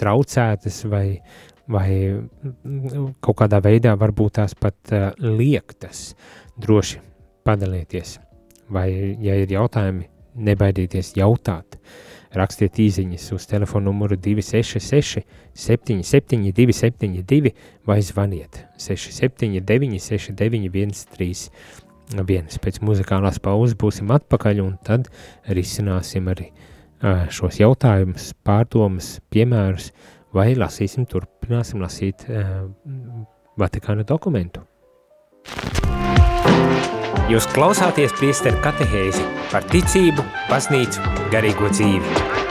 traucētas 0.00 0.84
vai 0.88 1.06
vai 1.72 1.88
kaut 3.22 3.38
kādā 3.38 3.60
veidā 3.62 3.94
varbūt 3.96 4.38
tās 4.40 4.54
pat 4.58 4.92
liektas, 5.22 6.12
droši 6.60 7.00
padalieties. 7.46 8.18
Vai, 8.72 8.88
ja 9.22 9.36
ir 9.38 9.52
jautājumi, 9.52 10.08
nebaidieties 10.34 11.14
jautāt. 11.18 11.78
Rakstiet 12.32 12.78
īsiņas 12.80 13.26
uz 13.36 13.44
telefona 13.44 13.90
numuru 13.90 14.16
266, 14.16 15.20
77, 15.52 16.46
272 16.56 17.52
vai 17.84 17.98
zvaniet 18.00 18.62
679, 18.80 20.00
691, 20.00 21.50
31. 22.12 22.60
Pēc 22.62 22.80
muzikālās 22.84 23.40
pauzes 23.42 23.76
būsim 23.78 24.12
atpakaļ 24.14 24.62
un 24.64 24.76
tad 24.84 25.08
risināsim 25.48 26.28
arī 26.32 26.50
šos 27.32 27.58
jautājumus, 27.60 28.30
pārdomas, 28.46 29.16
piemērus 29.32 29.90
vai 30.34 30.52
lasīsim, 30.58 31.06
turpināsim 31.10 31.82
lasīt 31.82 32.26
Vatikāna 33.58 34.06
dokumentu. 34.08 34.62
Jūs 37.30 37.46
klausāties 37.52 38.14
priesteru 38.18 38.60
katehēzi 38.64 39.24
par 39.52 39.66
ticību, 39.72 40.24
baznīcu, 40.50 41.04
garīgo 41.32 41.70
dzīvi. 41.72 42.41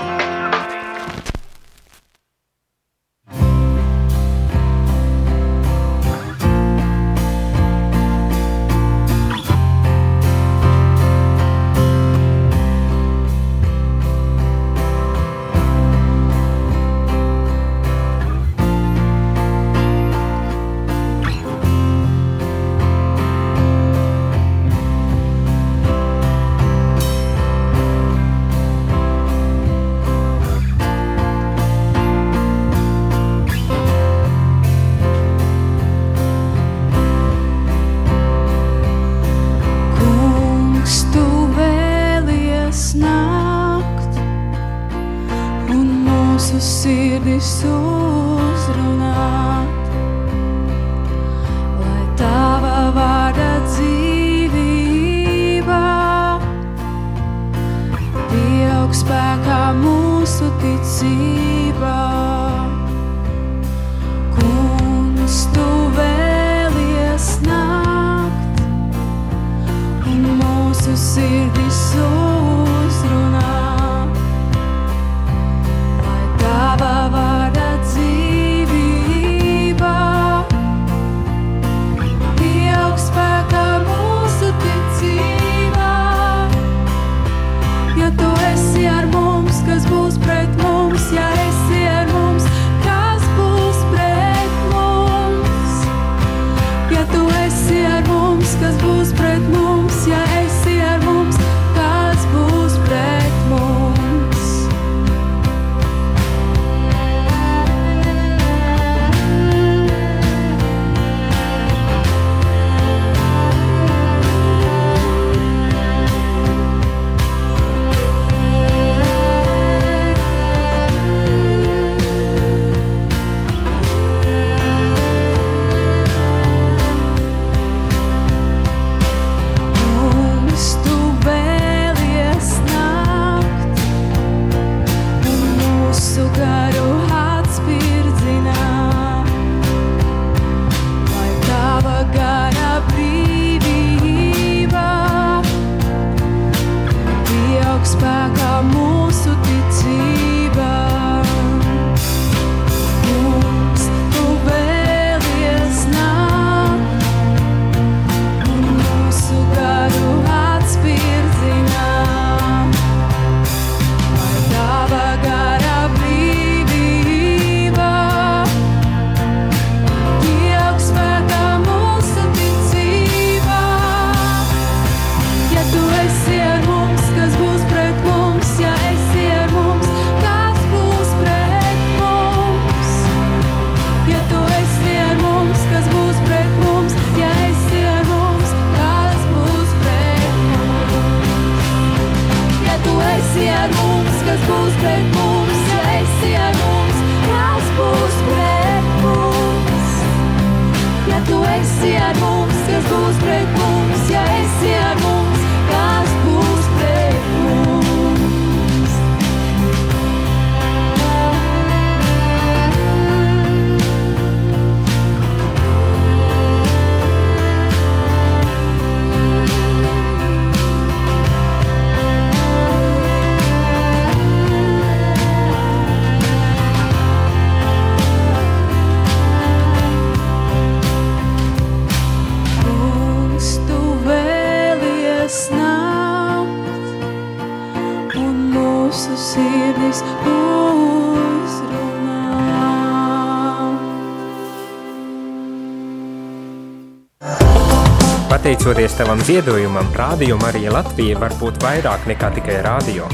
Tavam 249.01 249.21
ziedojumam, 249.25 249.87
Rādio 249.97 250.35
Marija 250.37 250.71
Latvija 250.75 251.17
var 251.17 251.33
būt 251.39 251.55
vairāk 251.63 252.03
nekā 252.05 252.27
tikai 252.35 252.59
rādio. 252.61 253.07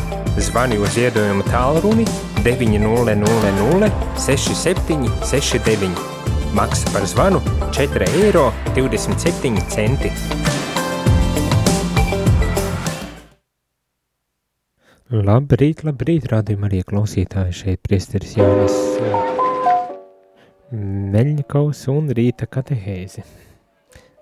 Zvani 0.44 0.76
uz 0.84 0.92
ziedojumu 0.98 1.46
tālruni 1.48 2.04
900 2.44 3.88
67 4.20 5.08
69. 5.30 6.02
Maksa 6.60 6.92
par 6.92 7.08
zvanu 7.08 7.40
4,27 7.72 8.12
eiro. 8.20 8.52
Labrīt, 15.08 15.88
labrīt, 15.88 16.28
rādījumā 16.36 16.68
arī 16.68 16.84
klausītāji 16.84 17.60
šeit 17.64 17.80
priesteris 17.88 18.36
Jānis 18.36 18.76
Meļņikaus 21.16 21.88
un 21.96 22.12
rīta 22.12 22.44
katehēzi. 22.52 23.47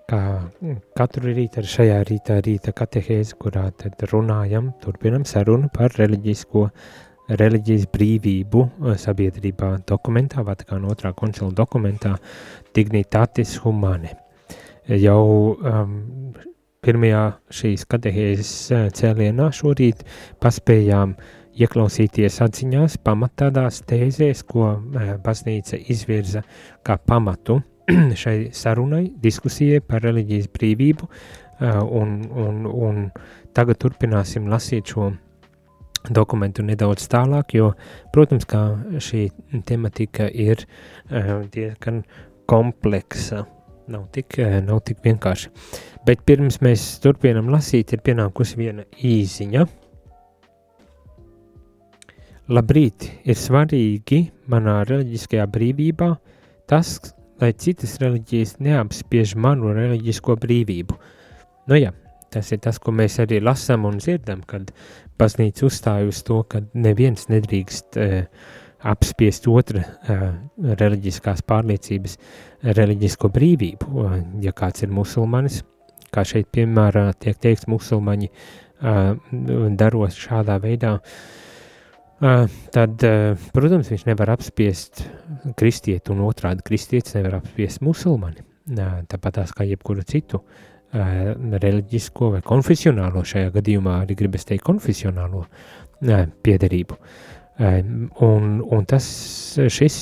Kā 0.06 0.18
mm, 0.38 0.76
katru 0.94 1.32
rītu 1.34 1.58
ar 1.58 1.66
šajā 1.66 1.96
rītā 2.06 2.36
rīta 2.46 2.70
katehēzi, 2.78 3.34
kurā 3.42 3.64
tad 3.74 4.04
runājam, 4.12 4.68
turpinam 4.78 5.24
sarunu 5.26 5.66
par 5.74 5.96
reliģisko, 5.98 6.62
reliģijas 7.40 7.88
brīvību 7.90 8.62
eh, 8.62 8.94
sabiedrībā 9.02 9.72
dokumentā, 9.90 10.46
Vatikāna 10.46 10.92
otrā 10.94 11.10
koncila 11.10 11.50
dokumentā 11.50 12.14
Dignitatis 12.78 13.56
Humane. 13.64 14.14
Jau 14.86 15.26
um, 15.58 15.98
pirmajā 16.86 17.26
šīs 17.50 17.88
katehēzes 17.90 18.56
eh, 18.70 18.88
cēlienā 18.94 19.50
šorīt 19.58 20.06
paspējām 20.38 21.18
ieklausīties 21.58 22.44
atziņās 22.46 23.00
pamatādās 23.02 23.82
tēzēs, 23.90 24.46
ko 24.46 24.76
eh, 24.76 25.16
baznīca 25.18 25.82
izvirza 25.90 26.46
kā 26.86 26.94
pamatu 26.94 27.64
šai 28.22 28.50
sarunai, 28.54 29.04
diskusijai 29.22 29.82
par 29.84 30.02
reliģijas 30.06 30.48
brīvību, 30.54 31.06
eh, 31.60 31.78
un, 32.00 32.18
un, 32.46 32.66
un 32.66 33.06
tagad 33.54 33.78
turpināsim 33.82 34.50
lasīt 34.50 34.94
šo 34.94 35.12
dokumentu 36.10 36.62
nedaudz 36.66 37.06
tālāk, 37.10 37.56
jo, 37.58 37.72
protams, 38.14 38.46
kā 38.48 38.62
šī 39.02 39.26
tematika 39.66 40.28
ir 40.30 40.62
uh, 40.62 41.40
diezgan 41.52 42.04
kompleksa, 42.46 43.44
nav 43.90 44.06
tik, 44.14 44.38
uh, 44.38 44.58
nav 44.62 44.84
tik 44.86 45.02
vienkārši. 45.02 45.50
Bet 46.06 46.22
pirms 46.28 46.60
mēs 46.62 46.84
turpinām 47.02 47.50
lasīt, 47.50 47.90
ir 47.90 48.04
pienākusi 48.06 48.60
viena 48.60 48.86
īziņa. 49.02 49.66
Labrīt, 52.54 53.08
ir 53.26 53.38
svarīgi 53.40 54.20
manā 54.52 54.78
reliģiskajā 54.86 55.48
brīvībā 55.50 56.12
tas, 56.70 57.00
lai 57.40 57.52
citas 57.52 57.96
reliģijas 58.02 58.56
neapspiež 58.64 59.36
manu 59.40 59.72
reliģisko 59.76 60.36
brīvību. 60.42 60.96
Nu 61.70 61.78
jā, 61.78 61.92
tas 62.32 62.52
ir 62.54 62.62
tas, 62.64 62.78
ko 62.82 62.94
mēs 62.96 63.18
arī 63.22 63.40
lasām 63.44 63.86
un 63.88 63.98
dzirdam, 64.00 64.42
kad 64.48 64.72
baznīca 65.20 65.66
uzstāj 65.68 66.10
uz 66.10 66.22
to, 66.26 66.42
ka 66.48 66.62
neviens 66.74 67.28
nedrīkst 67.32 67.98
e, 68.00 68.08
apspiest 68.86 69.48
otra 69.50 69.80
uh, 69.82 70.26
reliģiskās 70.78 71.40
pārliecības, 71.48 72.12
reliģisko 72.76 73.30
brīvību. 73.34 73.88
Uh, 73.88 74.18
ja 74.44 74.52
kāds 74.54 74.84
ir 74.84 74.92
musulmanis, 74.94 75.62
kā 76.14 76.22
šeit 76.28 76.52
piemērā 76.54 77.08
tiek 77.18 77.40
teikts 77.42 77.66
musulmaņi 77.72 78.28
uh, 78.30 79.16
darot 79.80 80.14
šādā 80.14 80.60
veidā, 80.62 80.92
uh, 81.00 81.35
tad, 82.20 83.02
protams, 83.52 83.90
viņš 83.92 84.06
nevar 84.08 84.32
apspiest 84.36 85.02
kristieti 85.58 86.12
un 86.14 86.22
otrādi 86.26 86.64
kristietis 86.66 87.16
nevar 87.18 87.40
apspiest 87.40 87.82
musulmani. 87.84 88.44
Tāpat 88.66 89.40
tās 89.40 89.52
kā 89.54 89.66
jebkuru 89.68 90.04
citu 90.06 90.40
reliģisko 90.96 92.30
vai 92.36 92.42
konfesionālo 92.46 93.22
šajā 93.26 93.50
gadījumā 93.58 94.00
arī 94.04 94.16
gribas 94.18 94.46
teikt 94.48 94.64
konfesionālo 94.66 95.44
piederību. 96.46 96.96
Un, 98.26 98.48
un 98.60 98.88
tas, 98.88 99.06
šis 99.72 99.98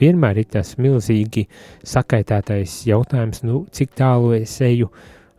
vienmēr 0.00 0.42
ir 0.42 0.48
tas 0.52 0.74
milzīgi 0.82 1.46
sakaitētais 1.86 2.82
jautājums, 2.88 3.42
nu, 3.46 3.64
cik 3.72 3.94
tālu 3.96 4.34
es 4.36 4.58
eju 4.64 4.90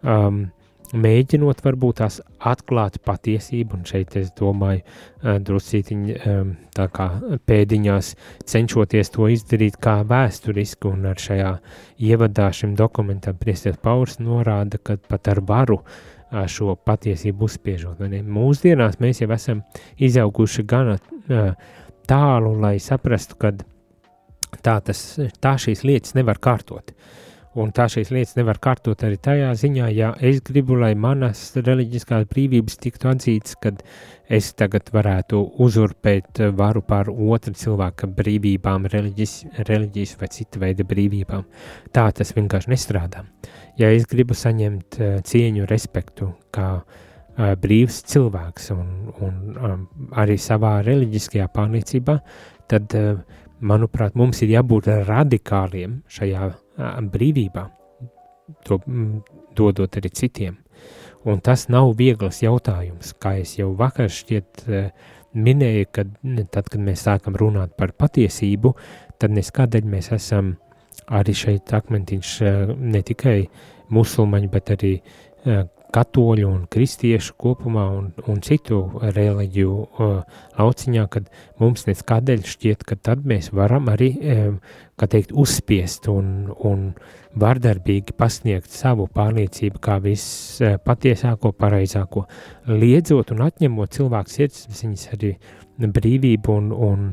um, 0.02 0.46
mēģinot 0.96 1.62
varbūt 1.66 2.00
tās 2.02 2.20
atklāt 2.48 3.00
patiesību, 3.06 3.80
un 3.80 3.86
šeit 3.88 4.16
es 4.20 4.30
domāju, 4.38 4.84
uh, 4.84 5.38
drusītiņi 5.44 6.18
um, 6.18 6.54
tā 6.76 6.88
kā 6.94 7.08
pēdiņās 7.50 8.14
cenšoties 8.48 9.12
to 9.16 9.30
izdarīt 9.34 9.80
kā 9.84 10.00
vēsturiski, 10.08 10.92
un 10.92 11.10
ar 11.12 11.22
šajā 11.22 11.54
ievadā 12.10 12.50
šim 12.56 12.76
dokumentam 12.80 13.40
priesties 13.40 13.80
Pauls 13.82 14.20
norāda, 14.24 14.80
ka 14.80 14.98
pat 15.10 15.32
ar 15.34 15.44
varu 15.48 15.82
uh, 15.82 16.46
šo 16.48 16.78
patiesību 16.88 17.50
uzspiežot. 17.50 18.02
Mūsdienās 18.24 19.02
mēs 19.04 19.24
jau 19.24 19.32
esam 19.36 19.64
izauguši 19.98 20.68
gana 20.68 20.98
uh, 20.98 21.54
tālu, 22.08 22.56
lai 22.62 22.78
saprastu, 22.84 23.40
ka 23.42 23.56
tā, 24.64 24.80
tas, 24.80 25.08
tā 25.44 25.58
šīs 25.60 25.84
lietas 25.84 26.16
nevar 26.16 26.40
kārtot. 26.40 26.94
Uh, 26.96 27.24
Un 27.58 27.72
tā 27.74 27.88
šīs 27.90 28.12
lietas 28.14 28.36
nevar 28.38 28.60
kārtot 28.62 29.02
arī 29.08 29.18
tajā 29.24 29.48
ziņā, 29.58 29.88
ja 29.96 30.12
es 30.22 30.44
gribu, 30.46 30.76
lai 30.78 30.92
manas 31.00 31.40
reliģiskās 31.56 32.28
brīvības 32.30 32.78
tiktu 32.84 33.10
atzītas, 33.10 33.56
kad 33.64 33.80
es 34.30 34.52
tagad 34.60 34.92
varētu 34.94 35.40
uzurpēt 35.66 36.44
varu 36.60 36.84
pār 36.86 37.10
otru 37.10 37.56
cilvēku 37.58 38.12
brīvībām, 38.20 38.86
reliģis, 38.94 39.34
reliģijas 39.70 40.14
vai 40.22 40.30
cita 40.36 40.62
veida 40.62 40.86
brīvībām. 40.86 41.48
Tā 41.96 42.06
tas 42.20 42.36
vienkārši 42.38 42.74
nestrādā. 42.76 43.26
Ja 43.82 43.90
es 43.94 44.06
gribu 44.10 44.38
saņemt 44.38 45.00
uh, 45.02 45.18
cieņu, 45.26 45.66
respektu 45.72 46.30
kā 46.54 46.70
uh, 46.78 47.52
brīvs 47.64 48.04
cilvēks 48.14 48.70
un, 48.78 48.94
un 49.18 49.42
um, 49.58 49.84
arī 50.14 50.38
savā 50.42 50.78
reliģiskajā 50.86 51.50
pārliecībā, 51.58 52.20
tad, 52.70 52.94
uh, 52.94 53.44
manuprāt, 53.66 54.14
mums 54.14 54.46
ir 54.46 54.54
jābūt 54.60 54.94
radikāliem 55.10 56.02
šajā 56.12 56.54
brīvībā, 56.78 57.68
to 58.68 58.80
dodot 59.58 60.00
arī 60.00 60.12
citiem. 60.14 60.58
Un 61.28 61.42
tas 61.44 61.66
nav 61.74 61.92
viegls 62.00 62.44
jautājums, 62.44 63.16
kā 63.20 63.38
es 63.42 63.58
jau 63.58 63.74
vakar 63.76 64.12
šķiet 64.14 64.64
minēju, 65.38 65.88
kad 65.92 66.14
tad, 66.54 66.70
kad 66.70 66.82
mēs 66.82 67.04
sākam 67.08 67.36
runāt 67.40 67.74
par 67.78 67.92
patiesību, 67.98 68.74
tad 69.20 69.34
neskādēļ 69.36 69.90
mēs 69.90 70.12
esam 70.16 70.56
arī 71.08 71.34
šeit 71.36 71.74
akmentiņš 71.74 72.36
ne 72.78 73.02
tikai 73.06 73.40
musulmaņi, 73.94 74.52
bet 74.54 74.72
arī 74.78 74.94
katoļu 75.94 76.48
un 76.50 76.64
kristiešu 76.72 77.36
kopumā 77.40 77.86
un, 77.96 78.10
un 78.28 78.42
citu 78.44 78.80
reliģiju 79.02 79.76
uh, 79.78 80.42
lauciņā, 80.58 81.06
kad 81.14 81.30
mums 81.62 81.88
neskādēļ 81.88 82.44
šķiet, 82.48 82.84
ka 82.88 82.98
tad 83.10 83.24
mēs 83.28 83.52
varam 83.56 83.88
arī, 83.92 84.10
um, 84.18 84.60
kā 85.00 85.08
teikt, 85.12 85.32
uzspiest 85.32 86.10
un, 86.12 86.52
un 86.68 86.90
vardarbīgi 87.38 88.16
pasniegt 88.18 88.74
savu 88.74 89.08
pārliecību 89.14 89.82
kā 89.84 89.98
vispatiesāko, 90.04 91.54
pareizāko, 91.58 92.26
liedzot 92.68 93.34
un 93.36 93.46
atņemot 93.48 93.98
cilvēku 93.98 94.36
sirdsapziņas 94.36 95.10
arī 95.16 95.34
brīvību 95.78 96.56
un, 96.62 96.72
un 96.74 97.12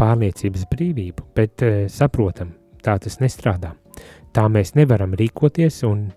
pārliecības 0.00 0.68
brīvību, 0.72 1.30
bet 1.36 1.66
uh, 1.66 1.82
saprotam, 1.92 2.54
tā 2.84 2.96
tas 3.02 3.20
nestrādā. 3.20 3.74
Tā 4.34 4.48
mēs 4.50 4.74
nevaram 4.74 5.12
rīkoties 5.14 5.84
un 5.86 6.08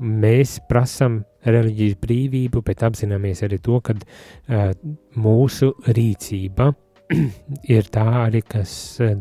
mēs 0.00 0.58
prasam 0.66 1.20
reliģijas 1.46 1.96
brīvību, 2.00 2.62
bet 2.64 2.84
apzināmies 2.84 3.42
arī 3.46 3.58
to, 3.64 3.78
ka 3.84 3.94
uh, 3.96 4.72
mūsu 5.20 5.72
rīcība 5.88 6.70
ir 7.74 7.90
tā 7.92 8.06
arī, 8.26 8.42
kas 8.46 8.72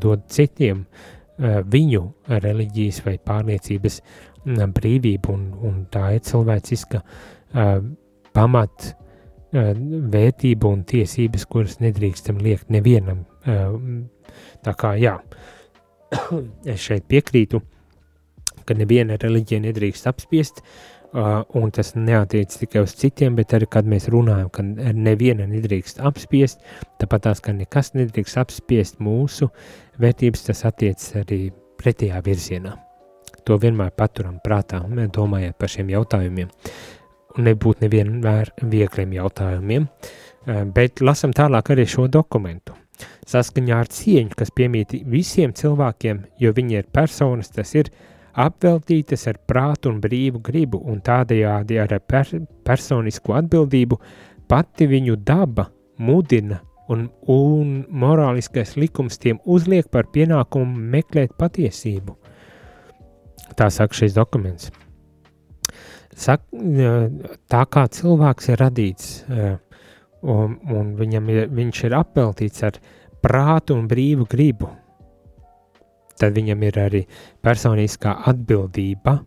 dod 0.02 0.28
citiem 0.32 0.84
uh, 0.84 1.62
viņu 1.64 2.04
reliģijas 2.44 3.04
vai 3.08 3.18
pārliecības 3.24 4.02
brīvību, 4.46 5.36
un, 5.36 5.48
un 5.68 5.82
tā 5.92 6.14
ir 6.18 6.24
cilvēciska 6.28 7.04
uh, 7.04 7.76
pamat 8.36 8.94
vērtība 9.50 10.70
un 10.70 10.84
tiesības, 10.86 11.48
kuras 11.50 11.80
nedrīkstam 11.82 12.38
liekt 12.38 12.68
nevienam. 12.70 13.24
Tā 14.62 14.74
kā 14.78 14.92
jā, 15.02 15.16
es 16.70 16.84
šeit 16.84 17.08
piekrītu, 17.10 17.58
ka 18.70 18.78
neviena 18.78 19.18
reliģija 19.18 19.64
nedrīkst 19.64 20.06
apspiest, 20.12 20.62
uh, 20.62 20.99
Uh, 21.10 21.42
un 21.58 21.72
tas 21.74 21.96
neatiec 21.98 22.54
tikai 22.54 22.84
uz 22.86 22.92
citiem, 22.94 23.34
bet 23.34 23.56
arī, 23.58 23.66
kad 23.74 23.88
mēs 23.90 24.06
runājam, 24.14 24.50
ka 24.54 24.62
neviena 24.94 25.48
nedrīkst 25.50 26.04
apspiest, 26.06 26.60
tāpat 27.02 27.24
tās, 27.26 27.40
ka 27.42 27.50
nekas 27.58 27.96
nedrīkst 27.96 28.38
apspiest 28.38 29.00
mūsu 29.02 29.48
vērtības, 29.98 30.44
tas 30.46 30.62
attiec 30.70 31.02
arī 31.18 31.40
pretējā 31.82 32.20
virzienā. 32.28 32.76
To 33.42 33.58
vienmēr 33.58 33.90
paturam 33.98 34.38
prātā, 34.46 34.84
domājot 34.86 35.58
par 35.58 35.74
šiem 35.74 35.90
jautājumiem. 35.96 36.52
Nebūt 37.42 37.82
nevienmēr 37.88 38.54
viegliem 38.70 39.18
jautājumiem, 39.18 39.90
uh, 39.90 40.62
bet 40.78 41.02
lasam 41.02 41.34
tālāk 41.34 41.74
arī 41.74 41.88
šo 41.90 42.06
dokumentu. 42.06 42.78
Saskaņā 43.26 43.82
ar 43.82 43.90
cieņu, 43.90 44.38
kas 44.38 44.54
piemīt 44.54 44.94
visiem 45.10 45.58
cilvēkiem, 45.58 46.22
jo 46.38 46.54
viņi 46.54 46.84
ir 46.84 46.94
personas, 46.94 47.50
tas 47.50 47.74
ir 47.82 47.90
uh, 47.90 48.06
apveltītas 48.40 49.28
ar 49.32 49.40
prātu 49.48 49.92
un 49.92 50.00
brīvu 50.04 50.42
gribu, 50.44 50.80
un 50.86 51.02
tādējādi 51.04 51.80
ar 51.82 51.96
per 52.08 52.32
personisko 52.66 53.36
atbildību 53.40 54.00
pati 54.50 54.88
viņu 54.90 55.20
daba 55.26 55.70
mudina 56.00 56.62
un, 56.90 57.08
un 57.30 57.74
morāliskais 57.90 58.76
likums 58.80 59.20
tiem 59.22 59.40
uzliek 59.46 59.90
par 59.92 60.10
pienākumu 60.14 60.90
meklēt 60.96 61.36
patiesību. 61.40 62.16
Tā 63.60 63.70
saka 63.74 63.98
šis 63.98 64.16
dokuments. 64.18 64.70
Sak, 66.20 66.44
tā 67.50 67.64
kā 67.72 67.86
cilvēks 67.96 68.50
ir 68.52 68.60
radīts, 68.60 69.12
un, 69.30 70.58
un 70.74 70.94
viņam 71.00 71.30
ir, 71.32 71.46
viņš 71.56 71.84
ir 71.88 71.96
apveltīts 71.96 72.66
ar 72.68 72.80
prātu 73.24 73.78
un 73.78 73.88
brīvu 73.88 74.28
gribu, 74.30 74.72
tad 76.20 76.36
viņam 76.38 76.64
ir 76.68 76.80
arī 76.84 77.02
personiskā 77.46 78.16
atbildība 78.30 79.18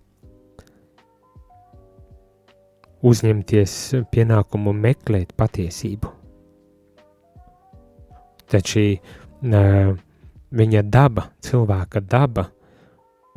uzņemties 3.03 3.77
pienākumu 4.13 4.75
meklēt 4.79 5.35
patiesību. 5.37 6.13
Tad 8.53 8.69
šī 8.69 8.87
uh, 8.95 9.95
viņa 10.53 10.85
daba, 10.93 11.27
cilvēka 11.43 12.03
daba 12.05 12.47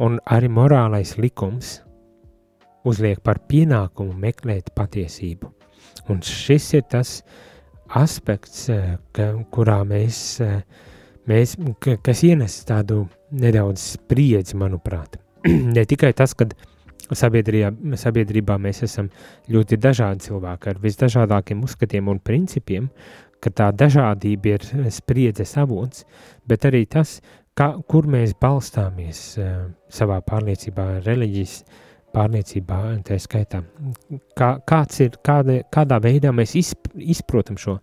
un 0.03 0.19
arī 0.27 0.49
morālais 0.51 1.15
likums 1.17 1.79
uzliek 2.85 3.21
par 3.23 3.39
pienākumu 3.49 4.13
meklēt 4.19 4.71
patiesību. 4.75 5.49
Un 6.11 6.21
šis 6.21 6.67
ir 6.77 6.83
tas 6.91 7.17
aspekts, 7.97 8.67
ka, 9.15 9.31
kurā 9.53 9.79
mēs, 9.87 10.19
mēs 11.29 11.55
kas 12.05 12.23
ienes 12.27 12.59
tādu 12.67 13.05
nedaudz 13.35 13.95
spriedzi, 13.95 14.57
manuprāt. 14.59 15.19
ne 15.75 15.85
tikai 15.85 16.13
tas, 16.17 16.33
ka 16.37 16.47
sabiedrībā, 17.13 18.57
mēs 18.61 18.83
esam 18.87 19.09
ļoti 19.51 19.77
dažādi 19.77 20.29
cilvēki 20.29 20.71
ar 20.71 20.81
visdažādākiem 20.81 21.63
uzskatiem 21.67 22.09
un 22.09 22.19
principiem, 22.19 22.89
ka 23.43 23.51
tā 23.53 23.69
dažādība 23.75 24.55
ir 24.55 24.91
spriedzes 24.93 25.53
avots, 25.61 26.05
bet 26.47 26.65
arī 26.65 26.85
tas, 26.89 27.19
kā, 27.57 27.75
kur 27.87 28.07
mēs 28.09 28.33
balstāmies 28.41 29.25
uh, 29.37 29.67
savā 29.91 30.21
pārliecībā, 30.25 30.87
reliģijas 31.05 31.59
pārliecībā, 32.15 32.79
tā 33.05 33.19
skaitā. 33.21 33.61
Kā, 34.39 34.55
kāds 34.67 35.01
ir, 35.03 35.19
kāda, 35.25 35.59
kādā 35.73 35.99
veidā 36.01 36.31
mēs 36.33 36.55
izp, 36.57 36.89
izprotam 36.95 37.59
šo 37.59 37.77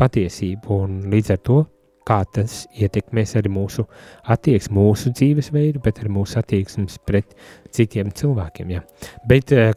patiesību 0.00 0.80
un 0.82 0.98
līdz 1.12 1.34
ar 1.36 1.42
to 1.46 1.60
kā 2.08 2.20
tas 2.36 2.64
ietekmēs 2.76 3.34
arī 3.40 3.50
mūsu 3.52 3.86
attieksmi, 4.30 4.76
mūsu 4.76 5.12
dzīvesveidu, 5.16 5.80
bet 5.84 6.00
arī 6.02 6.12
mūsu 6.12 6.38
attieksmes 6.40 6.98
pret 7.06 7.34
citiem 7.74 8.12
cilvēkiem. 8.14 8.74
Ja. 8.74 8.84
Bet 9.28 9.52
eh, 9.56 9.72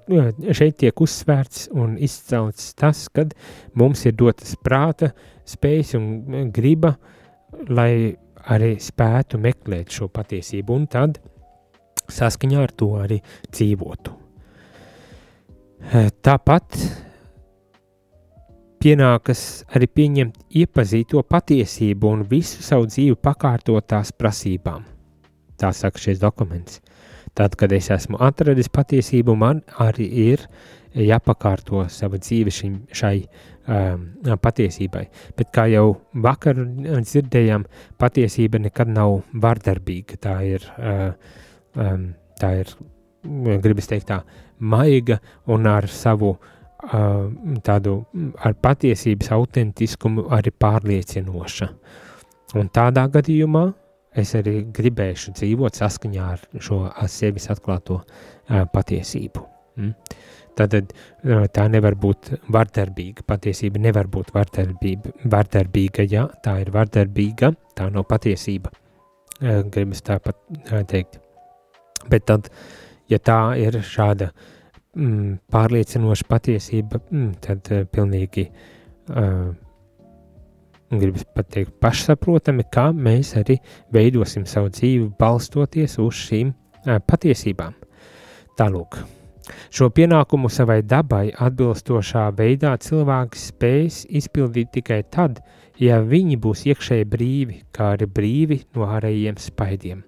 šeit 0.51 0.79
tiek 0.83 1.01
uzsvērts 1.03 1.69
un 1.75 1.95
izcelts 2.03 2.73
tas, 2.77 3.07
kad 3.13 3.33
mums 3.77 4.05
ir 4.07 4.17
dotas 4.19 4.55
prāta, 4.63 5.13
spējas 5.47 5.95
un 5.99 6.51
griba, 6.55 6.95
lai 7.71 8.13
arī 8.47 8.75
spētu 8.83 9.39
meklēt 9.41 9.91
šo 9.95 10.11
patiesību 10.13 10.75
un 10.75 10.87
tad 10.91 11.19
saskaņā 12.07 12.61
ar 12.63 12.71
to 12.75 12.93
arī 13.01 13.19
dzīvotu. 13.51 14.13
Eh, 15.87 16.09
Tāpat 16.23 16.79
pienākas 18.81 19.41
arī 19.75 19.87
pieņemt 19.89 20.57
iepazīto 20.61 21.23
patiesību 21.27 22.11
un 22.13 22.23
visu 22.29 22.63
savu 22.65 22.87
dzīvi 22.89 23.17
pakārtot 23.21 23.87
tās 23.89 24.13
prasībām. 24.13 24.85
Tā 25.57 25.71
saka 25.73 26.01
šis 26.01 26.21
dokuments. 26.21 26.81
Tad, 27.37 27.55
kad 27.57 27.73
es 27.73 27.89
esmu 27.93 28.17
atradis 28.23 28.69
patiesību, 28.73 29.35
man 29.37 29.61
arī 29.81 30.07
ir 30.31 30.47
jāpakārto 30.97 31.83
sava 31.93 32.17
dzīve 32.21 32.53
šim, 32.53 32.79
šai 32.93 33.15
um, 33.21 34.07
patiesībai. 34.41 35.03
Bet 35.37 35.51
kā 35.53 35.67
jau 35.69 35.85
vakar 36.23 36.57
dzirdējām, 36.57 37.67
patiesība 38.01 38.61
nekad 38.63 38.89
nav 38.93 39.19
vardarbīga. 39.33 40.17
Tā 40.23 40.35
ir, 40.49 40.65
uh, 40.81 41.11
um, 41.77 42.11
tā 42.41 42.53
ir 42.63 42.73
gribas 43.61 43.89
teikt 43.89 44.09
tā, 44.09 44.21
maiga 44.57 45.19
un 45.53 45.69
ar 45.69 45.85
savu 45.93 46.33
uh, 46.33 46.53
tādu, 46.77 47.97
ar 48.37 48.53
patiesības 48.61 49.31
autentiskumu 49.33 50.27
arī 50.33 50.53
pārliecinoša. 50.53 51.67
Un 52.55 52.69
tādā 52.73 53.07
gadījumā 53.11 53.65
es 54.17 54.33
arī 54.37 54.61
gribēšu 54.73 55.33
dzīvot 55.37 55.77
saskaņā 55.77 56.25
ar 56.33 56.43
šo 56.63 56.79
sevis 57.11 57.49
atklāto 57.53 57.99
uh, 58.01 58.63
patiesību. 58.73 59.43
Mm? 59.77 59.93
Tad 60.57 60.73
uh, 60.79 61.45
tā 61.53 61.67
nevar 61.69 61.97
būt 61.99 62.31
vardarbīga. 62.53 63.25
Patiesība 63.27 63.81
nevar 63.83 64.09
būt 64.09 64.33
vardarbība, 64.33 65.13
vardarbīga, 65.25 66.07
ja 66.09 66.25
tā 66.43 66.57
ir 66.63 66.73
vardarbīga, 66.73 67.51
tā 67.77 67.89
nav 67.93 68.07
patiesība. 68.09 68.73
Uh, 69.37 69.61
gribas 69.73 70.01
tāpat 70.05 70.39
uh, 70.71 70.81
teikt. 70.87 71.19
Bet 72.09 72.25
tad, 72.29 72.49
ja 73.11 73.19
tā 73.19 73.41
ir 73.59 73.81
šāda 73.85 74.31
mm, 74.97 75.37
pārliecinoša 75.53 76.27
patiesība, 76.29 77.01
mm, 77.11 77.31
tad 77.43 77.71
uh, 77.71 77.85
pilnīgi 77.93 78.47
uh, 78.49 79.51
gribas 80.91 81.25
pateikt, 81.35 81.75
pašsaprotami, 81.83 82.65
kā 82.71 82.89
mēs 82.95 83.35
arī 83.39 83.59
veidosim 83.93 84.47
savu 84.49 84.71
dzīvi, 84.73 85.11
balstoties 85.19 85.97
uz 86.03 86.23
šīm 86.27 86.51
uh, 86.51 86.97
patiesībām. 87.07 87.75
Tālūk, 88.57 88.99
šo 89.69 89.91
pienākumu 89.93 90.49
savai 90.49 90.81
dabai 90.81 91.27
atbilstošā 91.31 92.27
veidā 92.37 92.73
cilvēks 92.81 93.47
spēs 93.51 94.03
izpildīt 94.09 94.73
tikai 94.79 95.03
tad, 95.13 95.43
ja 95.77 96.01
viņi 96.01 96.39
būs 96.41 96.65
iekšēji 96.71 97.09
brīvi, 97.09 97.63
kā 97.71 97.93
arī 97.95 98.09
brīvi 98.09 98.63
no 98.75 98.89
ārējiem 98.89 99.37
spaidiem. 99.41 100.03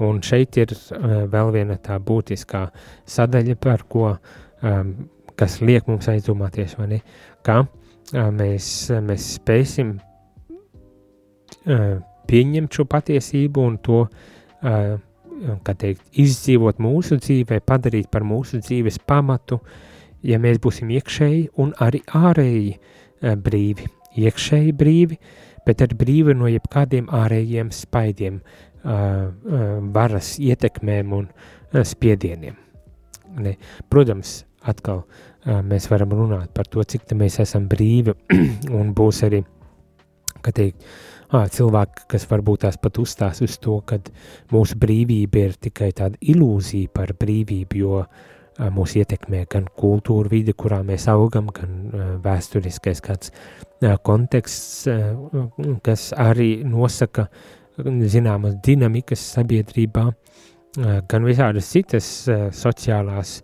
Un 0.00 0.22
šeit 0.24 0.56
ir 0.56 0.72
uh, 0.72 1.26
vēl 1.30 1.52
viena 1.54 1.76
tā 1.82 1.98
būtiskā 2.00 2.66
sadaļa, 3.08 3.56
par 3.60 3.84
ko, 3.92 4.16
um, 4.64 4.94
kas 5.36 5.60
liek 5.60 5.88
mums 5.90 6.08
aizdomāties, 6.10 6.78
vai 6.78 6.88
ne, 6.94 7.00
ka 7.44 7.62
uh, 7.66 8.30
mēs, 8.32 8.66
mēs 9.04 9.28
spēsim 9.36 9.94
uh, 11.66 12.00
pieņemt 12.30 12.78
šo 12.78 12.86
patiesību 12.88 13.66
un 13.68 13.78
to, 13.84 14.04
uh, 14.08 14.96
kā 15.66 15.74
teikt, 15.78 16.04
izdzīvot 16.22 16.80
mūsu 16.82 17.18
dzīvē, 17.20 17.60
padarīt 17.66 18.10
par 18.12 18.24
mūsu 18.26 18.62
dzīves 18.62 19.00
pamatu, 19.06 19.60
ja 20.22 20.38
mēs 20.42 20.60
būsim 20.62 20.90
iekšēji 20.94 21.48
un 21.62 21.74
arī 21.82 22.02
ārēji 22.16 22.76
uh, 22.78 23.34
brīvi. 23.36 23.88
Iekšēji 24.22 24.74
brīvi, 24.76 25.18
bet 25.66 25.82
arī 25.84 25.98
brīvi 25.98 26.36
no 26.36 26.50
jebkādiem 26.50 27.08
ārējiem 27.16 27.72
spaidiem, 27.74 28.40
uh, 28.84 28.92
uh, 28.92 29.81
varas 29.94 30.34
ietekmēm 30.42 31.12
un 31.18 31.28
uh, 31.28 31.82
spiedieniem. 31.86 32.58
Ne. 33.42 33.56
Protams, 33.92 34.42
atkal 34.68 35.04
uh, 35.04 35.62
mēs 35.66 35.88
varam 35.90 36.12
runāt 36.16 36.52
par 36.54 36.68
to, 36.70 36.84
cik 36.84 37.10
mēs 37.18 37.40
esam 37.42 37.68
brīvi 37.70 38.14
un 38.78 38.92
būs 38.96 39.22
arī, 39.28 39.42
teikt, 40.42 40.84
cilvēki, 41.32 42.04
kas 42.12 42.26
varbūt 42.28 42.66
tās 42.66 42.76
pat 42.76 42.98
uzstās 43.00 43.40
uz 43.44 43.56
to, 43.62 43.78
ka 43.86 43.98
mūsu 44.52 44.76
brīvība 44.78 45.46
ir 45.46 45.56
tikai 45.56 45.92
tāda 45.96 46.20
ilūzija 46.20 46.92
par 46.92 47.14
brīvību, 47.18 47.80
jo 47.80 48.02
mūs 48.76 48.96
ietekmē 49.00 49.46
gan 49.50 49.66
kultūra 49.78 50.28
vide, 50.28 50.52
kurā 50.52 50.82
mēs 50.84 51.08
augam, 51.08 51.48
gan 51.54 52.18
vēsturiskais 52.24 53.00
kāds 53.04 53.32
konteksts, 54.04 54.84
kas 55.82 56.10
arī 56.12 56.50
nosaka 56.68 57.28
zināmas 57.78 58.56
dinamikas 58.64 59.22
sabiedrībā, 59.36 60.06
gan 61.08 61.28
visādas 61.28 61.68
citas 61.72 62.08
sociālās, 62.56 63.40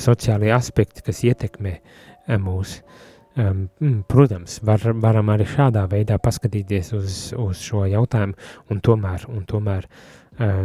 sociālie 0.00 0.52
aspekti, 0.54 1.04
kas 1.04 1.22
ietekmē 1.24 1.74
mūs. 2.40 2.78
Protams, 4.10 4.58
var, 4.66 4.82
varam 4.98 5.28
arī 5.30 5.46
šādā 5.46 5.84
veidā 5.90 6.16
paskatīties 6.18 6.92
uz, 6.96 7.18
uz 7.38 7.60
šo 7.62 7.84
jautājumu, 7.86 8.34
un 8.72 8.80
tomēr, 8.82 9.28
un 9.30 9.44
tomēr 9.46 9.86
uh, 9.86 10.64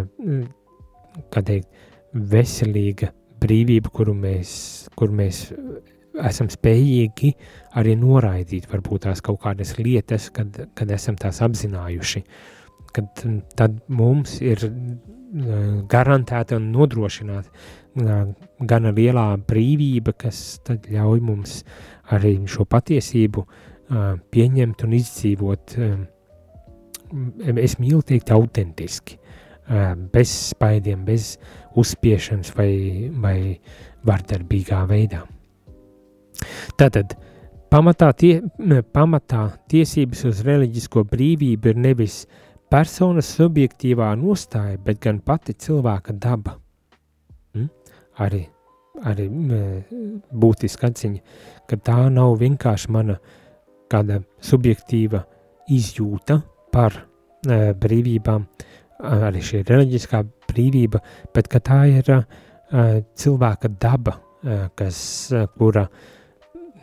kā 1.33 1.43
teikt, 1.45 1.69
veselīga 2.13 3.11
brīvība, 3.43 3.91
kuru 3.93 4.13
mēs, 4.17 4.53
kuru 4.97 5.17
mēs 5.17 5.45
esam 6.29 6.49
spējīgi 6.53 7.33
arī 7.79 7.95
noraidīt, 7.97 8.67
varbūt 8.71 9.07
tās 9.07 9.21
kaut 9.25 9.41
kādas 9.43 9.75
lietas, 9.79 10.29
kad, 10.33 10.57
kad 10.77 10.91
esam 10.93 11.17
tās 11.19 11.41
apzinājuši, 11.45 12.23
kad 12.93 13.23
tad 13.57 13.79
mums 13.89 14.37
ir 14.45 14.61
garantēta 15.89 16.59
un 16.59 16.69
nodrošināta 16.75 17.49
gana 18.69 18.91
lielā 18.93 19.25
brīvība, 19.47 20.13
kas 20.17 20.59
ļauj 20.69 21.21
mums 21.25 21.61
arī 22.13 22.35
šo 22.49 22.65
patiesību 22.69 23.45
pieņemt 24.33 24.85
un 24.85 24.95
izdzīvot, 24.97 25.75
es 27.65 27.77
mīlu 27.81 28.01
teikt, 28.05 28.31
autentiski, 28.33 29.17
bez 30.13 30.31
spaidiem, 30.53 31.03
bez 31.05 31.35
uzspiešanas 31.79 32.53
vai, 32.57 32.71
vai 33.23 33.37
vardarbīgā 34.05 34.81
veidā. 34.89 35.23
Tātad, 36.77 37.13
pamatā, 37.73 38.11
tie, 38.13 38.37
pamatā 38.93 39.43
tiesības 39.71 40.25
uz 40.29 40.41
reliģisko 40.45 41.05
brīvību 41.09 41.73
ir 41.73 41.85
nevis 41.89 42.23
personas 42.71 43.29
subjektīvā 43.37 44.13
nostāja, 44.21 44.79
bet 44.81 45.01
gan 45.01 45.21
pati 45.25 45.57
cilvēka 45.57 46.17
daba. 46.21 46.57
Mm? 47.57 47.69
Arī 48.23 48.43
arī 49.09 49.25
būtiska 50.31 50.89
atziņa, 50.91 51.21
ka 51.67 51.79
tā 51.81 51.97
nav 52.13 52.37
vienkārši 52.41 52.91
mana 52.93 53.17
kāda 53.91 54.21
subjektīva 54.43 55.23
izjūta 55.73 56.39
par 56.73 56.95
e, 56.95 57.73
brīvībām, 57.79 58.45
arī 59.03 59.41
šī 59.43 59.63
reliģiskā 59.67 60.21
brīvība, 60.49 61.01
bet 61.35 61.49
ka 61.51 61.61
tā 61.63 61.79
ir 61.91 62.11
e, 62.13 62.21
cilvēka 63.19 63.73
daba, 63.81 64.15
e, 64.43 64.59
kas, 64.77 64.99
kura, 65.57 65.87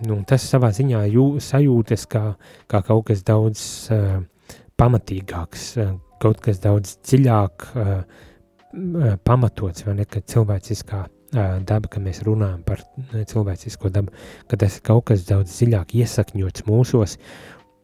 nu, 0.07 0.21
tas 0.29 0.45
savā 0.49 0.71
ziņā 0.77 1.05
jū, 1.13 1.27
sajūtas 1.43 2.07
kā, 2.11 2.25
kā 2.71 2.83
kaut 2.87 3.09
kas 3.11 3.25
daudz 3.27 3.63
e, 3.93 4.01
pamatīgāks, 4.81 5.71
kaut 6.21 6.43
kas 6.45 6.61
daudz 6.63 6.97
dziļāk 7.05 7.71
e, 7.75 7.87
pamatots, 9.27 9.87
vai 9.87 9.97
ne, 10.01 10.07
ka 10.09 10.23
cilvēciskā 10.23 11.05
daba, 11.31 11.89
kad 11.91 12.03
mēs 12.03 12.23
runājam 12.27 12.63
par 12.67 12.83
cilvēcisko 13.13 13.91
dabu, 13.95 14.15
ka 14.51 14.59
tas 14.59 14.79
ir 14.79 14.85
kaut 14.87 15.07
kas 15.11 15.25
daudz 15.29 15.53
dziļāk 15.55 15.95
iesakņots 16.01 16.67
mūsos 16.67 17.17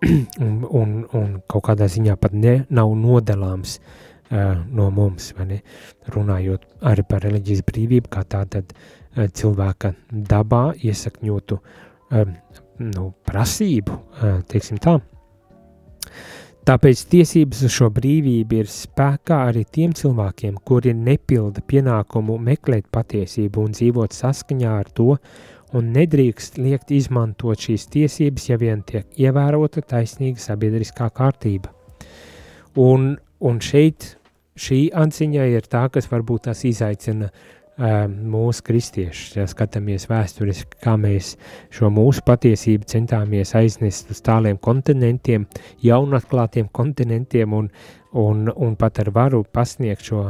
un, 0.47 0.67
un, 0.67 0.99
un 1.15 1.39
kaut 1.49 1.67
kādā 1.71 1.89
ziņā 1.91 2.17
pat 2.21 2.35
ne, 2.35 2.59
nav 2.71 2.93
nodalāms 2.99 3.79
uh, 3.79 4.59
no 4.67 4.91
mums, 4.91 5.33
ne? 5.39 5.63
runājot 6.15 6.67
arī 6.91 7.07
par 7.09 7.25
reliģijas 7.25 7.65
brīvību, 7.71 8.11
kā 8.13 8.27
tātad 8.27 8.75
uh, 8.75 9.27
cilvēka 9.31 9.95
dabā 10.11 10.65
iesakņotu 10.83 11.61
um, 11.61 11.86
nu, 12.13 13.11
prasību, 13.27 13.93
uh, 13.93 14.41
teiksim 14.51 14.81
tā. 14.83 14.99
Tāpēc 16.67 17.05
tiesības 17.13 17.61
uz 17.69 17.75
šo 17.77 17.93
brīvību 17.95 18.57
ir 18.59 18.71
spēkā 18.71 19.37
arī 19.53 19.63
tiem 19.71 19.93
cilvēkiem, 19.95 20.57
kuri 20.67 20.97
nepilda 20.99 21.63
pienākumu 21.63 22.41
meklēt 22.43 22.89
patiesību 22.91 23.69
un 23.69 23.77
dzīvot 23.77 24.17
saskaņā 24.17 24.73
ar 24.81 24.91
to, 24.91 25.15
un 25.79 25.93
nedrīkst 25.95 26.59
liekt 26.59 26.91
izmantot 26.95 27.63
šīs 27.63 27.87
tiesības, 27.95 28.49
ja 28.51 28.59
vien 28.59 28.83
tiek 28.87 29.07
ievērota 29.15 29.85
taisnīga 29.87 30.43
sabiedriskā 30.43 31.07
kārtība. 31.15 31.71
Un, 32.83 33.13
un 33.39 33.63
šeit 33.63 34.17
šī 34.59 34.89
atziņa 34.91 35.47
ir 35.53 35.71
tā, 35.71 35.87
kas 35.93 36.11
varbūt 36.11 36.49
tās 36.49 36.65
izaicina 36.67 37.31
mūsu 37.77 38.65
kristiešus, 38.65 39.37
ja 39.37 39.45
skatāmies 39.51 40.07
vēsturiski, 40.09 40.79
kā 40.81 40.97
mēs 40.97 41.35
šo 41.75 41.91
mūsu 41.93 42.25
patiesību 42.25 42.89
centāmies 42.89 43.53
aiznest 43.59 44.11
uz 44.11 44.23
tāliem 44.25 44.57
kontinentiem, 44.57 45.47
jaunatklātiem 45.85 46.71
kontinentiem 46.73 47.53
un, 47.53 47.69
un, 48.17 48.49
un 48.49 48.77
pat 48.81 49.03
ar 49.05 49.13
varu 49.13 49.45
pasniegt 49.45 50.09
šo, 50.09 50.25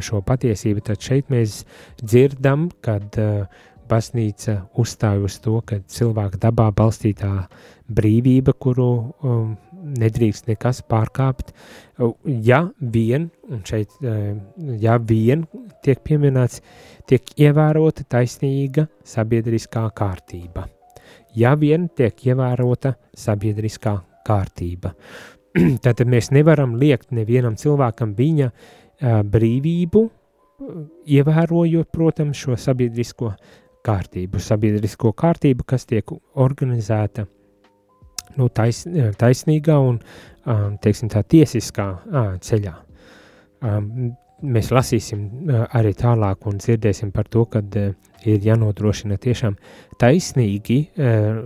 šo 0.00 0.22
patiesību, 0.22 0.86
tad 0.86 1.02
šeit 1.02 1.32
mēs 1.32 1.64
dzirdam, 2.04 2.70
kad 2.86 3.18
uh, 3.18 3.46
baznīca 3.92 4.56
uzstāj 4.78 5.26
uz 5.26 5.38
to, 5.42 5.58
ka 5.66 5.80
cilvēka 5.90 6.40
dabā 6.46 6.70
balstītā 6.76 7.32
brīvība, 7.92 8.54
kuru 8.54 8.88
um, 9.26 9.56
nedrīkst 9.82 10.48
nekas 10.50 10.82
pārkāpt, 10.88 11.52
ja 12.46 12.62
vien, 12.78 13.28
un 13.50 13.62
šeit, 13.66 13.94
ja 14.82 14.98
vien 14.98 15.44
tiek 15.84 16.02
pieminēts, 16.04 16.62
tiek 17.10 17.34
ievērota 17.36 18.06
taisnīga 18.08 18.86
sabiedriskā 19.04 19.88
kārtība. 19.96 20.68
Ja 21.36 21.54
vien 21.58 21.88
tiek 21.96 22.16
ievērota 22.26 22.94
sabiedriskā 23.16 23.96
kārtība. 24.26 24.92
Tātad 25.84 26.08
mēs 26.08 26.30
nevaram 26.32 26.76
liekt 26.80 27.12
nevienam 27.12 27.56
cilvēkam 27.60 28.14
viņa 28.16 28.48
uh, 28.48 29.20
brīvību, 29.24 30.06
ievērojot, 31.10 31.90
protams, 31.92 32.38
šo 32.38 32.56
sabiedrisko 32.60 33.32
kārtību, 33.86 34.40
sabiedrisko 34.42 35.12
kārtību, 35.18 35.66
kas 35.66 35.88
tiek 35.90 36.12
organizēta 36.38 37.26
nu, 38.38 38.48
tais, 38.54 38.84
taisnīgā 39.18 39.76
un 39.82 40.00
teiksim, 40.82 41.10
tā 41.12 41.22
tiesiskā 41.22 41.88
ceļā. 42.42 42.74
Mēs 44.42 44.72
lasīsim 44.74 45.52
arī 45.70 45.92
tālāk 45.94 46.48
un 46.50 46.58
dzirdēsim 46.58 47.12
par 47.14 47.28
to, 47.30 47.44
ka 47.46 47.62
ir 48.26 48.42
jānodrošina 48.42 49.18
tiešām 49.22 49.54
taisnīgi, 50.02 50.80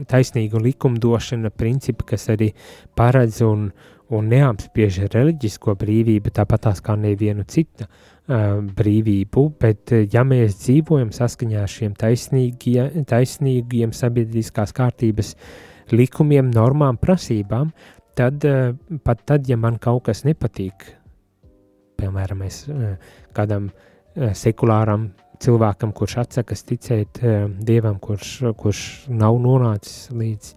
taisnīga 0.09 0.62
likumdošana, 0.64 1.53
principi, 1.53 2.09
kas 2.12 2.31
arī 2.33 2.51
paredz 2.96 3.42
un, 3.44 3.68
un 4.09 4.33
neapspiež 4.33 5.03
reliģisko 5.12 5.77
brīvību, 5.77 6.33
tāpat 6.33 6.68
tās 6.68 6.81
kā 6.85 6.96
nevienu 6.96 7.44
citu 7.53 7.85
uh, 7.85 8.16
brīvību, 8.27 9.44
bet 9.61 9.92
ja 10.12 10.25
mēs 10.27 10.59
dzīvojam 10.64 11.12
saskaņā 11.14 11.62
ar 11.62 11.70
šiem 11.70 11.94
taisnīgiem, 11.99 13.05
taisnīgiem 13.07 13.92
sabiedriskās 13.94 14.75
kārtības 14.75 15.35
likumiem, 15.94 16.51
normām, 16.55 16.99
prasībām, 17.01 17.70
tad 18.16 18.44
uh, 18.49 18.72
pat 19.05 19.22
tad, 19.29 19.49
ja 19.49 19.59
man 19.61 19.79
kaut 19.83 20.07
kas 20.09 20.25
nepatīk, 20.27 20.88
piemēram, 22.01 22.42
es 22.46 22.64
uh, 22.70 22.96
kādam 23.37 23.70
uh, 23.70 24.33
sekulāram 24.37 25.11
cilvēkam, 25.42 25.92
kurš 25.92 26.14
atsakas 26.22 26.64
ticēt 26.64 27.18
dievam, 27.68 27.99
kurš, 28.01 28.31
kurš 28.57 28.79
nav 29.12 29.37
nonācis 29.37 30.07
līdz 30.16 30.55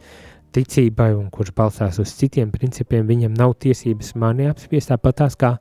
ticībai 0.55 1.09
un 1.17 1.25
kurš 1.33 1.51
balstās 1.57 1.99
uz 1.99 2.13
citiem 2.15 2.47
principiem, 2.53 3.03
viņam 3.09 3.35
nav 3.35 3.57
tiesības 3.59 4.13
mani 4.15 4.47
apspiest, 4.47 4.93
tāpat 4.93 5.19
tās 5.19 5.35
kā 5.35 5.51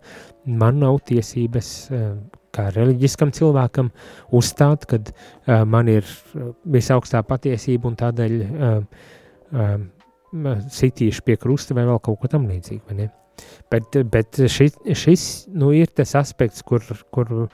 man 0.47 0.79
nav 0.85 1.01
tiesības 1.11 1.73
kā 2.55 2.69
reliģiskam 2.77 3.35
cilvēkam 3.35 3.91
uzstāt, 4.39 4.87
kad 4.89 5.11
man 5.47 5.91
ir 5.93 6.07
visaugstā 6.79 7.25
patiesība 7.27 7.91
un 7.91 7.99
tādēļ 7.99 8.39
uh, 8.39 8.79
uh, 9.53 9.79
sitīšu 10.75 11.25
pie 11.25 11.39
krusta 11.41 11.77
vai 11.77 11.87
vēl 11.89 12.01
kaut 12.05 12.21
ko 12.21 12.31
tam 12.31 12.49
līdzīgu? 12.51 13.09
Bet, 13.71 13.99
bet 14.11 14.41
šis, 14.51 14.79
šis 14.99 15.25
nu, 15.55 15.71
ir 15.77 15.93
tas 15.95 16.15
aspekts, 16.19 16.65
kur, 16.67 16.83
kur, 17.15 17.49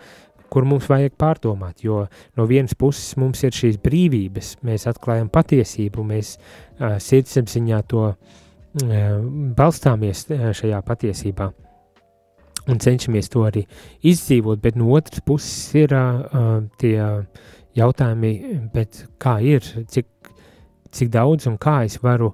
kur 0.51 0.69
mums 0.69 0.89
vajag 0.91 1.17
pārdomāt, 1.21 1.85
jo 1.85 2.05
no 2.39 2.47
vienas 2.51 2.77
puses 2.79 3.19
mums 3.21 3.45
ir 3.45 3.55
šīs 3.55 3.79
brīvības, 3.85 4.57
mēs 4.65 4.89
atklājam 4.91 5.29
patiesību, 5.33 6.07
mēs 6.09 6.37
uh, 6.39 6.97
sirdsapziņā 7.03 7.83
to 7.91 8.07
uh, 8.11 8.17
balstāmies 9.59 10.27
šajā 10.31 10.81
patiesībā 10.87 11.53
un 12.65 12.81
cenšamies 12.81 13.29
to 13.29 13.45
arī 13.45 13.65
izdzīvot, 14.09 14.63
bet 14.65 14.79
no 14.81 14.89
otras 14.97 15.21
puses 15.27 15.75
ir 15.77 15.93
uh, 15.93 16.63
tie 16.81 16.97
jautājumi, 17.77 18.33
kā 19.21 19.35
ir, 19.45 19.65
cik, 19.91 20.09
cik 20.95 21.13
daudz 21.15 21.49
un 21.51 21.59
kā 21.61 21.83
es 21.89 21.99
varu 22.03 22.33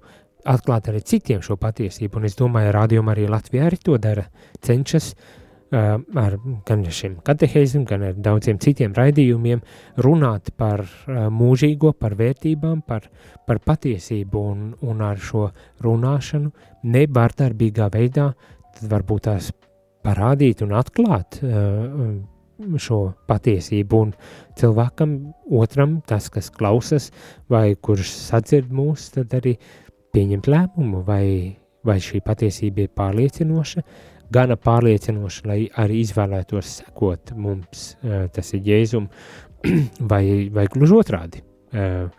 atklāt 0.48 0.88
arī 0.90 1.02
citiem 1.04 1.42
šo 1.44 1.56
patiesību, 1.60 2.20
un 2.20 2.28
es 2.28 2.38
domāju, 2.38 2.72
rādījumā 2.76 3.14
arī 3.14 3.28
Latvijā 3.30 3.68
arī 3.68 3.78
to 3.84 3.98
dara, 4.00 4.24
cenšas 4.64 5.10
uh, 5.12 5.98
ar 6.22 6.36
gan 6.68 6.84
šim 6.86 7.18
katehēzim, 7.26 7.84
gan 7.88 8.06
ar 8.08 8.16
daudziem 8.16 8.60
citiem 8.62 8.94
raidījumiem 8.96 9.62
runāt 10.04 10.52
par 10.56 10.84
uh, 10.84 11.28
mūžīgo, 11.34 11.92
par 11.92 12.16
vērtībām, 12.20 12.82
par, 12.86 13.08
par 13.46 13.62
patiesību 13.66 14.44
un, 14.52 14.66
un 14.80 15.04
ar 15.04 15.20
šo 15.20 15.50
runāšanu 15.84 16.52
nebārdarbīgā 16.96 17.90
veidā, 17.92 18.30
tad 18.78 18.92
varbūt 18.92 19.28
tās 19.28 19.52
parādīt 20.04 20.64
un 20.64 20.76
atklāt 20.80 21.42
uh, 21.44 22.20
šo 22.80 23.00
patiesību. 23.30 24.00
Un 24.04 24.12
cilvēkam, 24.58 25.16
otram, 25.60 25.98
tas, 26.06 26.28
kas 26.32 26.50
klausās, 26.54 27.10
vai 27.50 27.74
kurš 27.74 28.12
sadzird 28.28 28.72
mūs, 28.74 29.10
tad 29.16 29.34
arī 29.38 29.56
pieņemt 30.14 30.50
lēmumu, 30.50 31.04
vai, 31.06 31.24
vai 31.86 31.98
šī 32.02 32.22
patiesība 32.26 32.84
ir 32.84 32.92
pārliecinoša, 32.96 33.84
gana 34.34 34.58
pārliecinoša, 34.60 35.46
lai 35.50 35.60
arī 35.82 36.02
izvēlētos 36.04 36.76
sekot 36.80 37.34
mums, 37.38 37.94
uh, 38.02 38.26
tas 38.34 38.52
ir 38.58 38.66
jēzum, 38.72 39.08
vai, 40.12 40.24
vai 40.52 40.68
gluži 40.72 40.98
otrādi. 40.98 41.44
Uh, 41.70 42.10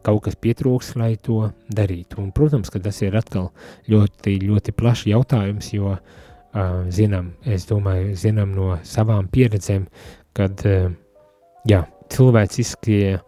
kaut 0.00 0.22
kas 0.24 0.38
pietrūks, 0.40 0.94
lai 0.96 1.12
to 1.20 1.50
darītu. 1.76 2.16
Un, 2.22 2.30
protams, 2.32 2.70
ka 2.72 2.80
tas 2.80 3.02
ir 3.04 3.14
atkal 3.18 3.50
ļoti, 3.92 4.38
ļoti 4.46 4.72
plašs 4.72 5.04
jautājums, 5.10 5.68
jo 5.76 5.92
uh, 5.92 6.22
uh, 6.54 6.84
zinām, 6.94 7.32
es 7.44 7.66
domāju, 7.68 8.14
zinām 8.18 8.54
no 8.56 8.74
savām 8.86 9.28
pieredzēm, 9.32 9.86
kad 10.36 10.64
uh, 10.68 10.90
jā, 11.68 11.84
cilvēciskie 12.14 13.16
uh, 13.18 13.22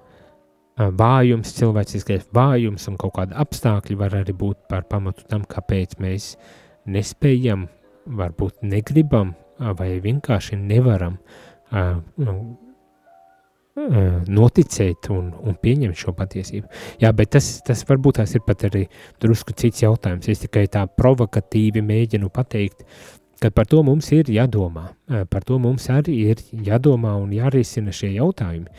vājums, 1.01 1.55
cilvēciskais 1.59 2.29
vājums 2.37 2.89
un 2.91 2.99
kaut 3.01 3.17
kāda 3.19 3.39
apstākļi 3.45 3.99
var 3.99 4.21
arī 4.23 4.37
būt 4.37 4.67
par 4.71 4.87
pamatu 4.91 5.27
tam, 5.31 5.47
kāpēc 5.49 5.99
mēs 6.03 6.35
nespējam, 6.87 7.67
varbūt 8.07 8.63
negribam 8.63 9.35
vai 9.59 9.97
vienkārši 10.05 10.59
nevaram 10.61 11.17
uh, 11.73 11.99
noticēt 13.77 15.11
un, 15.13 15.29
un 15.37 15.59
pieņemt 15.61 15.99
šo 16.01 16.15
patiesību. 16.17 16.71
Jā, 17.03 17.13
bet 17.17 17.35
tas, 17.37 17.51
tas 17.67 17.85
varbūt 17.89 18.23
tās 18.23 18.33
ir 18.35 18.45
pat 18.47 18.65
arī 18.71 18.87
drusku 19.23 19.53
cits 19.57 19.85
jautājums. 19.85 20.29
Es 20.33 20.43
tikai 20.47 20.67
tā 20.73 20.87
provokatīvi 20.89 21.85
mēģinu 21.85 22.33
pateikt, 22.33 22.87
ka 23.41 23.51
par 23.53 23.69
to 23.69 23.83
mums 23.85 24.09
ir 24.17 24.31
jādomā. 24.33 24.89
Par 25.31 25.45
to 25.45 25.59
mums 25.61 25.91
arī 25.93 26.15
ir 26.33 26.41
jādomā 26.67 27.17
un 27.21 27.35
jārisina 27.37 27.93
šie 27.93 28.15
jautājumi, 28.15 28.71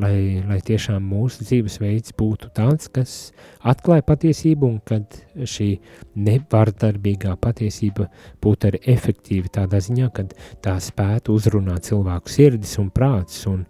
lai, 0.00 0.40
lai 0.48 0.58
tiešām 0.64 1.04
mūsu 1.04 1.44
dzīvesveids 1.44 2.14
būtu 2.16 2.48
tāds, 2.56 2.88
kas 2.92 3.16
atklāja 3.60 4.06
patiesību 4.08 4.70
un 4.70 4.78
kad 4.88 5.18
šī 5.36 5.68
nevardarbīgā 6.16 7.36
patiesība 7.44 8.08
būtu 8.42 8.70
arī 8.70 8.80
efektīva 8.96 9.52
tādā 9.60 9.82
ziņā, 9.84 10.08
kad 10.16 10.32
tā 10.64 10.78
spētu 10.80 11.36
uzrunāt 11.36 11.90
cilvēku 11.90 12.32
sirdis 12.32 12.78
un 12.80 12.88
prāts 12.94 13.44
un, 13.50 13.66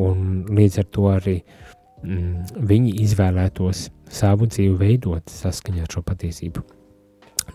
un 0.00 0.44
līdz 0.50 0.82
ar 0.82 0.90
to 0.96 1.06
arī 1.12 1.36
mm, 1.40 2.60
viņi 2.70 2.96
izvēlētos 3.04 3.88
savu 4.10 4.48
dzīvi 4.50 4.76
veidot 4.80 5.30
saskaņā 5.30 5.86
ar 5.86 5.96
šo 5.96 6.04
patiesību. 6.06 6.64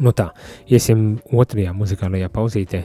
Nu 0.04 0.12
tā, 0.12 0.30
iesim 0.68 1.22
otrajā 1.32 1.72
muzikālajā 1.76 2.28
pauzītē 2.34 2.82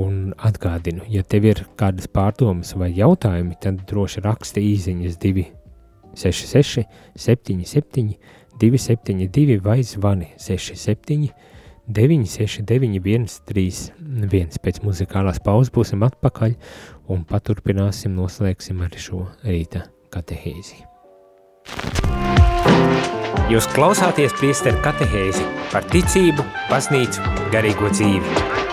un 0.00 0.32
atgādinu, 0.48 1.04
ja 1.12 1.20
tev 1.22 1.50
ir 1.50 1.60
kādas 1.76 2.08
pārdomas 2.08 2.72
vai 2.80 2.94
jautājumi, 2.96 3.58
tad 3.60 3.82
droši 3.88 4.22
raksti 4.24 4.64
īziņas 4.72 5.18
266 5.20 6.86
77 7.26 8.16
272 8.56 9.60
vai 9.60 9.82
zvani 9.84 10.30
67 10.40 11.28
969 11.86 13.00
131. 13.46 14.58
Pēc 14.62 14.82
muzikālās 14.82 15.38
pauzes 15.44 15.72
būsim 15.74 16.02
atpakaļ 16.06 16.56
un 17.14 17.22
paturpināsim, 17.28 18.16
noslēgsim 18.18 18.82
arī 18.86 19.02
šo 19.02 19.22
rīta 19.46 19.86
katehēzi. 20.14 20.82
Jūs 23.46 23.68
klausāties 23.70 24.34
priesteru 24.40 24.80
katehēzi 24.82 25.46
par 25.70 25.86
ticību, 25.92 26.42
baznīcu, 26.70 27.22
garīgo 27.54 27.92
dzīvi. 27.94 28.65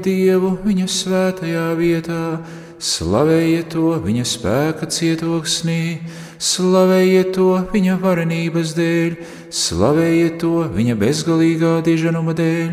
Dievu 0.00 0.54
viņa 0.64 0.86
svētajā 0.88 1.64
vietā, 1.76 2.40
slavējiet 2.80 3.74
to 3.74 3.90
viņa 4.00 4.24
spēka 4.24 4.86
cietoksnī, 4.88 6.00
slavējiet 6.40 7.34
to 7.36 7.48
viņa 7.72 7.98
varenības 8.00 8.72
dēļ, 8.78 9.18
slavējiet 9.52 10.38
to 10.40 10.64
viņa 10.72 10.96
bezgalīgā 11.02 11.74
diženuma 11.84 12.32
dēļ, 12.38 12.70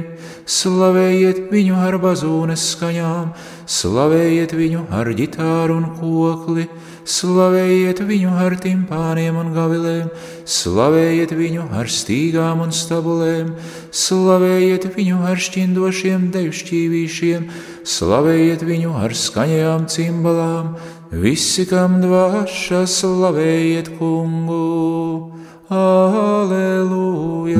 slavējiet 0.47 1.41
viņu 1.51 1.82
ar 1.89 1.99
bazūnes 1.99 2.69
skaņām, 2.71 3.34
slavējiet 3.67 4.55
viņu 4.55 4.86
ar 4.95 5.11
ģitāru 5.19 5.82
un 5.82 5.89
kokli, 5.99 6.69
slavējiet 7.07 8.01
viņu 8.03 8.33
ar 8.35 8.57
timpāniem 8.59 9.37
un 9.39 9.53
gavilēm, 9.55 10.09
slavējiet 10.43 11.31
viņu 11.39 11.69
ar 11.79 11.87
stīgām 11.91 12.65
un 12.65 12.75
stabulēm, 12.75 13.53
slavējiet 13.95 14.89
viņu 14.97 15.21
ar 15.29 15.39
šķindošiem 15.39 16.27
dejušķīvīšiem, 16.35 17.47
slavējiet 17.87 18.67
viņu 18.67 18.97
ar 18.99 19.15
skaņajām 19.15 19.87
cimbalām, 19.93 20.75
visi, 21.15 21.63
kam 21.69 22.01
dvāša, 22.03 22.83
slavējiet 22.91 23.95
kungu. 23.97 25.37
Aleluja! 25.67 27.59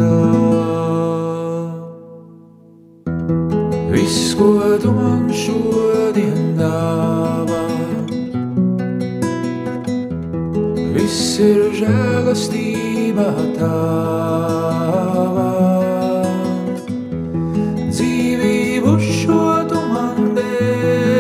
Viss, 3.92 4.32
ko 4.40 4.56
tu 4.80 4.94
man 4.96 5.28
šodien 5.36 6.56
dāvā, 6.56 7.17
ir 11.44 11.70
žēlastībā 11.78 13.28
tavā. 13.58 15.46
Dzīvību 17.92 18.94
šo 19.06 19.46
tu 19.70 19.80
man 19.92 20.18
devis, 20.40 21.18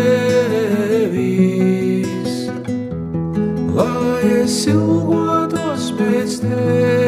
lai 3.77 4.23
es 4.41 4.57
ilgotos 4.73 5.91
pēc 5.99 6.31
tevis. 6.45 7.06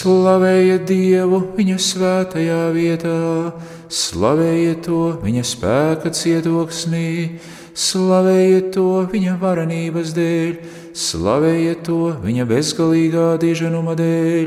Slavējiet 0.00 0.86
Dievu 0.88 1.38
viņa 1.58 1.74
svētajā 1.76 2.60
vietā, 2.72 3.52
slavējiet 3.92 4.86
to 4.86 5.00
viņa 5.20 5.42
spēka 5.44 6.08
cietoksnī, 6.16 7.36
slavējiet 7.76 8.70
to 8.78 9.04
viņa 9.10 9.34
varenības 9.42 10.14
dēļ, 10.16 10.54
slavējiet 10.96 11.82
to 11.84 12.16
viņa 12.22 12.46
bezgalīgā 12.48 13.26
diženuma 13.42 13.92
dēļ. 13.98 14.46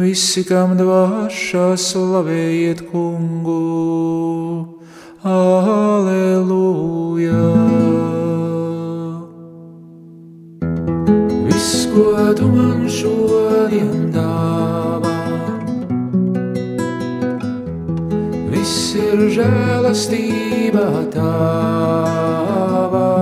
Visi, 0.00 0.42
kam 0.50 0.74
dvāšā, 0.74 1.78
slavējiet 1.78 2.82
kungu. 2.90 3.62
Aleluja! 5.22 6.50
Viss, 11.46 11.86
ko 11.94 12.34
tu 12.34 12.50
man 12.50 12.90
šodien 12.90 14.10
dāvā, 14.10 14.61
ir 18.98 19.26
žēlastībā 19.38 20.86
tavā. 21.16 23.21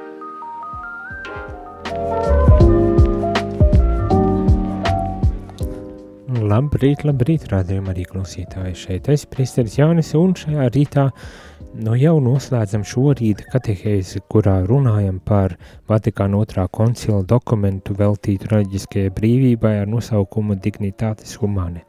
Labrīt, 6.51 7.05
labrīt, 7.07 7.45
rādījumā 7.47 7.93
arī 7.93 8.03
klausītāji. 8.09 8.73
Šeit 8.75 9.05
es, 9.13 9.21
Priesteris 9.29 9.77
Jānis, 9.77 10.09
un 10.19 10.33
šajā 10.35 10.65
rītā 10.73 11.05
nu 11.85 11.93
jau 11.95 12.17
noslēdzam 12.23 12.81
šo 12.87 13.13
rīta 13.15 13.45
katehēzi, 13.53 14.23
kurā 14.31 14.57
runājam 14.67 15.21
par 15.23 15.55
Vatikāna 15.87 16.41
otrā 16.41 16.65
koncila 16.67 17.21
dokumentu 17.29 17.95
veltītu 17.95 18.51
reliģiskajai 18.51 19.13
brīvībai 19.15 19.77
ar 19.85 19.87
nosaukumu 19.93 20.57
Dignitātes 20.59 21.37
Humane. 21.39 21.85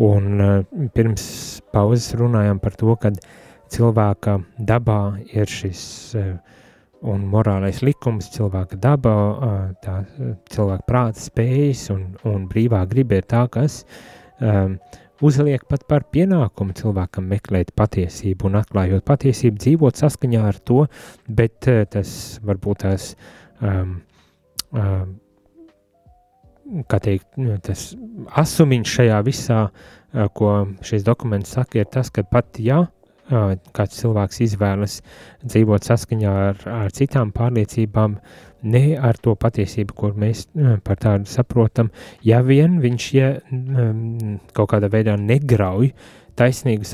Un 0.00 0.40
uh, 0.40 0.54
pirms 0.96 1.26
pauzes 1.74 2.14
runājam 2.16 2.62
par 2.64 2.78
to, 2.80 2.94
ka 2.96 3.12
cilvēka 3.74 4.38
dabā 4.70 5.00
ir 5.34 5.50
šis 5.60 5.84
uh, 6.22 6.32
un 7.04 7.24
morālais 7.28 7.80
likums, 7.84 8.30
cilvēka 8.32 8.78
daba, 8.80 9.14
tā 9.84 10.00
cilvēka 10.52 10.86
prāta 10.88 11.20
spējas 11.20 11.88
un, 11.94 12.04
un 12.28 12.46
brīvā 12.50 12.82
griba 12.90 13.20
ir 13.20 13.26
tā, 13.28 13.44
kas 13.52 13.82
um, 14.40 14.78
uzliek 15.24 15.66
pat 15.68 15.84
par 15.90 16.06
pienākumu 16.14 16.76
cilvēkam 16.78 17.28
meklēt 17.30 17.74
patiesību 17.76 18.48
un 18.48 18.60
atklājot 18.62 19.04
patiesību, 19.08 19.60
dzīvot 19.66 20.00
saskaņā 20.00 20.46
ar 20.48 20.62
to, 20.64 20.84
bet 21.28 21.68
tas 21.92 22.14
varbūt 22.44 22.84
tās 22.86 23.12
um, 23.60 23.98
um, 24.72 25.14
kā 26.88 27.00
teikt, 27.04 27.28
tas 27.66 27.90
asumiņš 28.40 28.98
šajā 28.98 29.22
visā, 29.26 29.62
ko 30.38 30.50
šis 30.86 31.04
dokuments 31.04 31.52
saka, 31.52 31.82
ir 31.82 31.88
tas, 31.90 32.08
ka 32.14 32.22
pat 32.24 32.60
ja 32.62 32.84
uh, 32.86 33.03
kāds 33.28 34.00
cilvēks 34.00 34.40
izvēlas 34.44 34.98
dzīvot 35.44 35.86
saskaņā 35.86 36.32
ar, 36.48 36.58
ar 36.68 36.92
citām 36.94 37.32
pārliecībām, 37.34 38.18
ne 38.64 38.82
ar 38.96 39.16
to 39.20 39.34
patiesību, 39.36 39.96
kur 39.96 40.18
mēs 40.18 40.46
par 40.84 41.00
tādu 41.00 41.28
saprotam, 41.28 41.90
ja 42.24 42.42
vien 42.44 42.80
viņš 42.82 43.08
ja, 43.14 43.32
kaut 44.56 44.70
kādā 44.72 44.92
veidā 44.92 45.16
negrauj 45.20 45.92
taisnīgu 46.34 46.86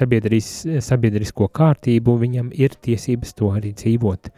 sabiedrisko 0.84 1.46
kārtību, 1.56 2.18
viņam 2.20 2.50
ir 2.52 2.74
tiesības 2.76 3.32
to 3.38 3.48
arī 3.56 3.72
dzīvot, 3.72 4.28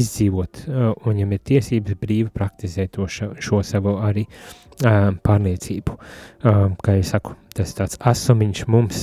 izdzīvot, 0.00 0.62
un 0.70 1.10
viņam 1.10 1.34
ir 1.36 1.42
tiesības 1.52 1.98
brīvi 2.00 2.32
praktizēt 2.32 2.94
to 2.96 3.04
šo, 3.04 3.34
šo 3.36 3.60
savu 3.66 3.98
arī 4.00 4.24
uh, 4.24 4.65
pārliecību. 4.82 5.96
Uh, 5.96 6.62
kā 6.84 6.98
jau 6.98 7.06
saku, 7.08 7.36
tas 7.56 7.72
tāds 7.76 7.98
asumiņš 8.00 8.64
mums, 8.68 9.02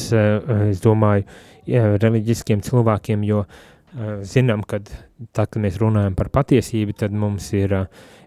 es 0.69 0.81
domāju, 0.83 1.25
reliģiskiem 2.03 2.61
cilvēkiem, 2.61 3.23
jo 3.25 3.43
zinām, 4.25 4.63
ka 4.65 4.79
tā, 4.83 5.45
kad 5.45 5.59
mēs 5.61 5.79
runājam 5.81 6.15
par 6.17 6.29
patiesību, 6.33 6.95
tad 6.97 7.13
mums 7.13 7.51
ir 7.53 7.75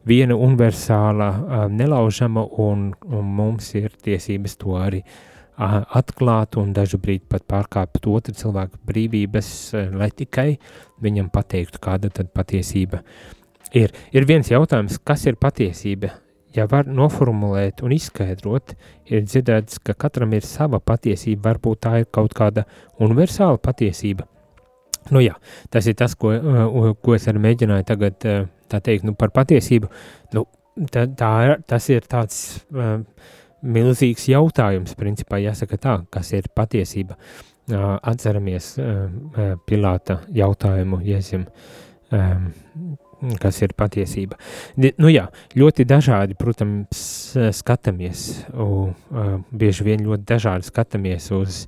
viena 0.07 0.37
universāla, 0.39 1.69
nelaužama, 1.71 2.47
un, 2.63 2.93
un 3.07 3.33
mums 3.39 3.73
ir 3.79 3.95
tiesības 4.03 4.59
to 4.63 4.77
arī 4.79 5.03
atklāt 5.57 6.59
un 6.61 6.75
dažu 6.77 6.99
brīdi 7.01 7.25
pat 7.31 7.47
pārkāpt 7.49 8.07
otru 8.13 8.35
cilvēku 8.37 8.79
brīvības, 8.87 9.49
lai 9.97 10.11
tikai 10.13 10.51
viņam 11.03 11.31
pateiktu, 11.33 11.81
kāda 11.83 12.11
tad 12.13 12.31
patiesība 12.37 13.01
ir. 13.73 13.95
Ir 14.13 14.29
viens 14.29 14.51
jautājums, 14.53 15.01
kas 15.03 15.27
ir 15.27 15.41
patiesība? 15.41 16.13
Ja 16.57 16.65
var 16.71 16.89
noformulēt 16.89 17.83
un 17.85 17.93
izskaidrot, 17.93 18.73
ir 19.11 19.27
dzirdēts, 19.27 19.81
ka 19.85 19.95
katram 19.99 20.33
ir 20.33 20.47
sava 20.47 20.81
patiesība, 20.81 21.51
varbūt 21.51 21.83
tā 21.85 21.99
ir 22.01 22.09
kaut 22.13 22.33
kāda 22.37 22.65
universāla 23.03 23.61
patiesība. 23.61 24.25
Nu 25.13 25.21
jā, 25.23 25.37
tas 25.71 25.87
ir 25.87 25.95
tas, 25.99 26.17
ko, 26.19 26.33
ko 27.03 27.15
es 27.15 27.29
arī 27.31 27.43
mēģināju 27.45 27.87
tagad 27.87 28.27
uh, 28.27 28.47
tā 28.73 28.81
teikt, 28.83 29.07
nu 29.07 29.15
par 29.19 29.31
patiesību. 29.37 29.91
Nu, 30.35 30.47
tā, 30.91 31.07
tā, 31.19 31.33
tas 31.69 31.91
ir 31.93 32.07
tāds 32.11 32.41
uh, 32.75 32.99
milzīgs 33.63 34.27
jautājums, 34.33 34.97
principā 34.99 35.41
jāsaka 35.43 35.79
tā, 35.83 35.99
kas 36.11 36.33
ir 36.37 36.51
patiesība. 36.55 37.19
Uh, 37.67 37.97
atceramies 38.07 38.77
uh, 38.79 39.57
Pilāta 39.67 40.21
jautājumu, 40.35 41.01
Jēzim, 41.07 41.47
um, 42.15 42.51
kas 43.41 43.61
ir 43.65 43.75
patiesība. 43.79 44.39
Nu 44.77 45.11
jā, 45.13 45.27
ļoti 45.57 45.87
dažādi, 45.89 46.37
protams, 46.39 47.03
skatāmies, 47.57 48.27
un 48.53 48.93
uh, 48.93 49.37
bieži 49.51 49.87
vien 49.87 50.07
ļoti 50.07 50.27
dažādi 50.29 50.69
skatāmies 50.69 51.31
uz, 51.37 51.65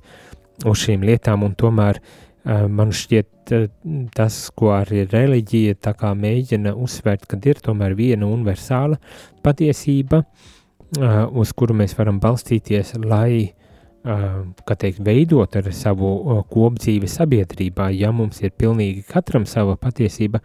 uz 0.65 0.85
šīm 0.85 1.05
lietām, 1.07 1.43
un 1.47 1.55
tomēr 1.59 1.99
uh, 2.01 2.65
man 2.71 2.93
šķiet 2.95 3.55
uh, 3.57 3.67
tas, 4.15 4.41
ko 4.55 4.73
arī 4.77 5.05
reliģija 5.09 5.79
tā 5.89 5.95
kā 5.99 6.13
mēģina 6.17 6.75
uzsvērt, 6.77 7.27
kad 7.29 7.45
ir 7.49 7.61
tomēr 7.65 7.97
viena 7.99 8.29
universāla 8.29 8.99
patiesība, 9.45 10.23
uh, 10.23 11.23
uz 11.29 11.53
kuru 11.57 11.77
mēs 11.81 11.97
varam 11.99 12.21
balstīties, 12.23 12.97
lai 13.03 13.55
kā 13.99 14.75
teikt, 14.79 15.01
veidot 15.03 15.55
ar 15.59 15.65
savu 15.75 16.41
kopdzīvi 16.49 17.09
sabiedrībā, 17.11 17.89
ja 17.91 18.13
mums 18.15 18.39
ir 18.41 18.53
pilnīgi 18.55 19.03
katram 19.09 19.45
sava 19.49 19.75
patiesība, 19.79 20.39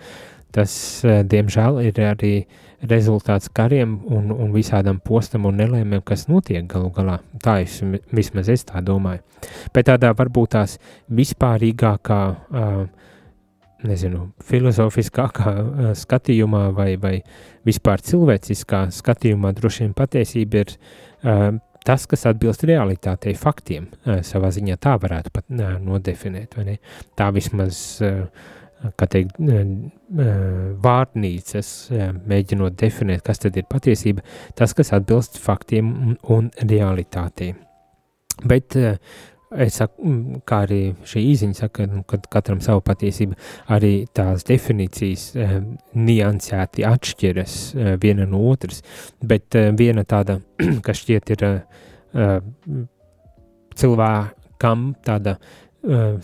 tas, 0.55 0.75
diemžēl, 1.05 1.81
ir 1.89 2.01
arī 2.07 2.35
rezultāts 2.89 3.51
kariem 3.55 3.97
un, 4.13 4.31
un 4.33 4.53
visādam 4.55 5.01
postam 5.05 5.49
un 5.49 5.59
nelēmēm, 5.61 6.03
kas 6.07 6.27
notiek 6.29 6.67
galu 6.71 6.91
galā. 6.95 7.19
Tā 7.43 7.59
es 7.65 7.81
vismaz 8.15 8.51
es 8.53 8.67
tā 8.69 8.83
domāju. 8.85 9.23
Bet 9.75 9.89
tādā 9.91 10.13
varbūt 10.17 10.55
tās 10.57 10.77
vispārīgākā, 11.13 12.21
nezinu, 13.85 14.29
filozofiskākā 14.45 15.55
skatījumā 16.01 16.65
vai, 16.77 16.95
vai 17.01 17.19
vispār 17.69 18.05
cilvēciskā 18.05 18.87
skatījumā 18.95 19.53
droši 19.57 19.85
vien 19.85 19.95
patiesība 19.97 20.65
ir 20.65 20.75
tas, 21.85 22.07
kas 22.09 22.25
atbilst 22.31 22.65
realitātei, 22.65 23.35
faktiem, 23.37 23.91
savā 24.25 24.49
ziņā 24.57 24.79
tā 24.81 24.95
varētu 25.01 25.33
pat 25.35 25.51
nodefinēt, 25.85 26.57
vai 26.57 26.65
ne? 26.71 26.77
Tā 27.13 27.29
vismaz 27.37 27.81
uh, 28.01 28.23
kā 28.99 29.09
teikt, 29.11 29.39
vārnīcas, 30.85 31.69
mēģinot 32.29 32.79
definēt, 32.81 33.23
kas 33.27 33.43
tad 33.45 33.57
ir 33.61 33.69
patiesība, 33.71 34.25
tas, 34.59 34.75
kas 34.77 34.93
atbilst 34.97 35.39
faktiem 35.43 35.93
un, 35.93 36.19
un 36.35 36.51
realitātei. 36.61 37.55
Bet 38.45 38.75
es 38.75 39.79
saku, 39.79 40.41
kā 40.49 40.61
arī 40.67 40.81
šī 41.07 41.23
īziņa 41.31 41.59
saka, 41.61 41.87
nu, 41.91 42.03
kad 42.11 42.27
katram 42.33 42.61
savu 42.65 42.83
patiesību, 42.85 43.39
arī 43.77 43.93
tās 44.17 44.47
definīcijas 44.49 45.29
niansēti 45.95 46.87
atšķiras 46.89 47.59
viena 48.03 48.27
no 48.31 48.43
otras, 48.51 48.83
bet 49.23 49.57
viena 49.79 50.05
tāda, 50.09 50.41
kas 50.87 51.05
šķiet 51.05 51.37
ir 51.37 51.47
cilvēkam 53.75 54.91
tāda 55.03 55.39
uh, 55.39 55.64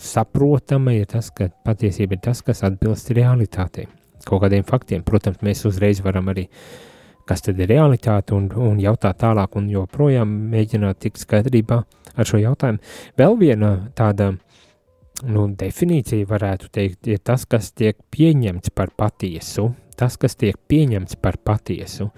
saprotama 0.01 0.93
ir 0.97 1.09
tas, 1.11 1.29
ka 1.35 1.49
patiesība 1.65 2.17
ir 2.17 2.23
tas, 2.25 2.41
kas 2.45 2.63
atbilst 2.65 3.11
realitātei, 3.13 3.87
kaut 4.25 4.43
kādiem 4.43 4.65
faktiem. 4.67 5.03
Protams, 5.05 5.41
mēs 5.45 5.65
uzreiz 5.69 6.01
varam 6.03 6.31
arī, 6.33 6.47
kas 7.29 7.45
tad 7.45 7.59
ir 7.61 7.69
realitāte, 7.69 8.33
un, 8.35 8.49
un 8.51 8.79
jautāt 8.81 9.21
tālāk, 9.21 9.57
un 9.59 9.69
joprojām 9.69 10.31
mēģināt 10.53 11.01
tikt 11.05 11.21
skaidrībā 11.21 11.81
ar 12.15 12.27
šo 12.27 12.41
jautājumu. 12.41 12.81
Vēl 13.21 13.37
viena 13.39 13.75
tāda 13.97 14.33
nu, 15.27 15.47
definīcija 15.57 16.27
varētu 16.29 16.69
teikt, 16.73 17.07
ir 17.11 17.21
tas, 17.25 17.45
kas 17.49 17.71
tiek 17.77 17.97
pieņemts 18.13 18.73
par 18.75 18.93
patiesu, 18.97 19.71
tas, 19.99 20.17
kas 20.17 20.37
tiek 20.39 20.57
pieņemts 20.71 21.17
par 21.21 21.37
patiesu. 21.45 22.09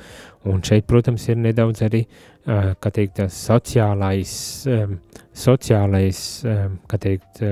Un 0.47 0.61
šeit, 0.65 0.85
protams, 0.87 1.25
ir 1.31 1.39
nedaudz 1.41 1.83
arī, 1.87 2.03
teikt, 2.83 3.23
sociālais, 3.33 4.35
sociālais, 5.45 6.21
teikt, 6.99 7.43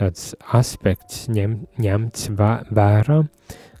tāds 0.00 0.30
aspekts 0.56 1.26
ņem, 1.32 1.58
ņemts 1.80 2.30
vērā, 2.38 3.20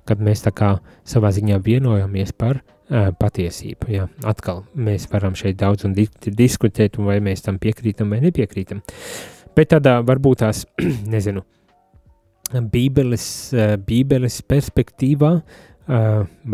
kad 0.08 0.20
mēs 0.20 0.44
tā 0.44 0.52
kā 0.56 0.74
savā 1.08 1.32
ziņā 1.32 1.60
vienojamies 1.64 2.34
par 2.36 2.60
patiesību. 2.90 3.92
Jā. 3.94 4.08
Atkal 4.26 4.64
mēs 4.74 5.06
varam 5.12 5.36
šeit 5.38 5.60
daudz 5.60 5.86
un 5.86 5.94
diskutēt, 5.94 6.98
un 6.98 7.06
vai 7.06 7.20
mēs 7.24 7.46
tam 7.46 7.60
piekrītam 7.62 8.10
vai 8.10 8.18
nepiekrītam. 8.24 8.82
Bet 9.56 9.72
tādā 9.74 9.98
varbūt 10.06 10.44
tās, 10.44 10.64
nezinu, 11.14 11.44
Bībeles, 12.50 13.26
Bībeles 13.86 14.40
perspektīvā 14.50 15.34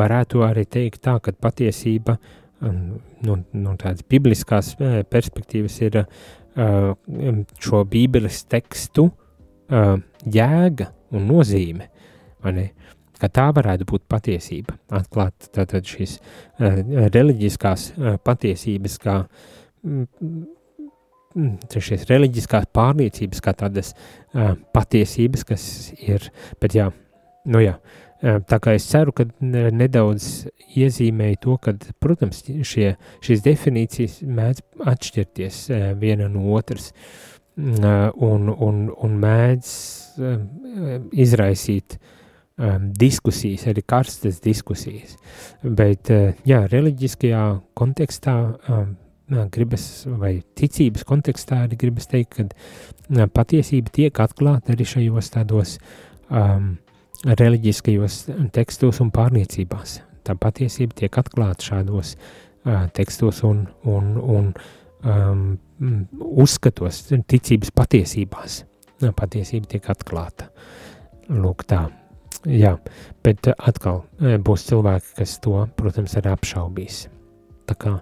varētu 0.01 0.43
arī 0.45 0.65
teikt 0.69 1.03
tā, 1.05 1.17
ka 1.25 1.33
patiesība 1.33 2.17
no, 2.61 3.37
no 3.53 3.77
tādas 3.81 4.05
bibliskās 4.09 4.75
perspektīvas 5.13 5.79
ir 5.85 6.03
šo 7.61 7.83
Bībeles 7.89 8.45
tekstu 8.49 9.09
jēga 10.37 10.91
un 11.17 11.27
nozīme, 11.29 11.89
ka 13.21 13.31
tā 13.33 13.47
varētu 13.57 13.89
būt 13.89 14.05
patiesība, 14.09 14.77
atklāt 15.01 15.49
tātad 15.53 15.89
šīs 15.89 16.19
reliģiskās 16.61 17.91
patiesības, 18.25 18.99
kā 19.03 19.19
šīs 21.37 22.09
reliģiskās 22.11 22.71
pārliecības, 22.75 23.45
kā 23.45 23.55
tādas 23.57 23.93
patiesības, 24.77 25.47
kas 25.49 25.69
ir, 26.01 26.31
bet 26.63 26.77
jā, 26.79 26.91
nu 27.53 27.63
jā, 27.65 27.77
Tā 28.17 28.57
kā 28.65 28.73
es 28.73 28.87
ceru, 28.89 29.13
ka 29.13 29.27
nedaudz 29.45 30.47
iezīmēju 30.73 31.39
to, 31.43 31.57
ka, 31.61 31.75
protams, 32.01 32.41
šie, 32.65 32.95
šīs 33.25 33.43
definīcijas 33.45 34.23
mēdz 34.25 34.63
atšķirties 34.89 35.59
viena 36.01 36.31
no 36.33 36.47
otras 36.57 36.95
un, 37.57 38.49
un, 38.49 38.81
un 38.89 39.19
mēdz 39.21 39.71
izraisīt 41.13 41.99
diskusijas, 42.97 43.67
arī 43.69 43.85
karstas 43.85 44.41
diskusijas. 44.41 45.19
Bet, 45.61 46.09
jā, 46.49 46.63
reliģiskajā 46.73 47.45
kontekstā 47.77 48.39
gribas, 49.29 50.07
vai 50.07 50.41
ticības 50.59 51.05
kontekstā 51.07 51.65
arī 51.65 51.79
gribas 51.81 52.07
teikt, 52.11 52.39
ka 52.39 53.27
patiesība 53.35 53.93
tiek 53.93 54.21
atklāta 54.23 54.75
arī 54.75 54.87
šajos 54.87 55.31
tādos 55.35 55.77
um, 56.31 56.77
reliģiskajos 57.27 58.21
tekstos 58.55 59.01
un 59.03 59.11
pārliecībās. 59.15 60.01
Tā 60.27 60.37
patiesība 60.39 60.95
tiek 61.03 61.19
atklāta 61.19 61.71
šādos 61.73 62.15
uh, 62.17 62.87
tekstos 62.95 63.43
un, 63.47 63.67
un, 63.85 64.17
un 64.17 64.51
um, 65.03 65.45
uzskatos, 66.19 67.07
ticības 67.27 67.75
patiesībās. 67.75 68.65
Patiesība 69.17 69.75
tiek 69.75 69.91
atklāta. 69.93 70.49
Lūk, 71.29 71.67
tā. 71.69 71.87
Jā, 72.47 72.77
bet 73.27 73.49
atkal 73.51 74.05
būs 74.21 74.69
cilvēki, 74.69 75.17
kas 75.19 75.39
to, 75.43 75.65
protams, 75.77 76.15
arī 76.21 76.31
apšaubīs. 76.31 77.07
Tā 77.67 77.75
kā 77.75 77.97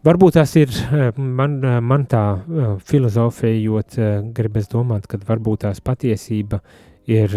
Varbūt 0.00 0.38
tas 0.38 0.52
ir 0.56 0.70
eh, 0.72 1.10
man, 1.20 1.58
eh, 1.60 1.80
man 1.84 2.06
tā 2.08 2.22
eh, 2.40 2.68
filozofējot, 2.88 3.98
gribas 4.36 4.70
domāt, 4.72 5.04
ka 5.10 5.20
varbūt 5.28 5.66
tās 5.66 5.82
patiesība 5.84 6.62
ir 7.10 7.34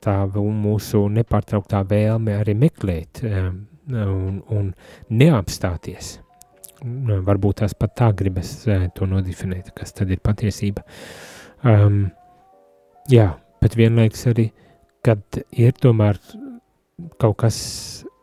tā 0.00 0.14
mūsu 0.32 1.02
nepārtrauktā 1.12 1.82
vēlme 1.88 2.38
arī 2.38 2.54
meklēt 2.56 3.20
un, 3.24 4.36
un 4.54 4.68
neapstāties. 5.10 6.12
Varbūt 7.26 7.60
tās 7.62 7.74
pat 7.74 7.96
tā 7.98 8.10
gribas 8.14 8.52
to 8.94 9.08
nodefinēt, 9.08 9.72
kas 9.74 9.96
tad 9.96 10.12
ir 10.14 10.20
patiesība. 10.22 10.84
Um, 11.66 12.04
jā, 13.10 13.32
bet 13.64 13.74
vienlaiks 13.80 14.28
arī, 14.30 14.50
kad 15.02 15.40
ir 15.50 15.74
tomēr 15.82 16.20
kaut 17.18 17.40
kas 17.42 17.58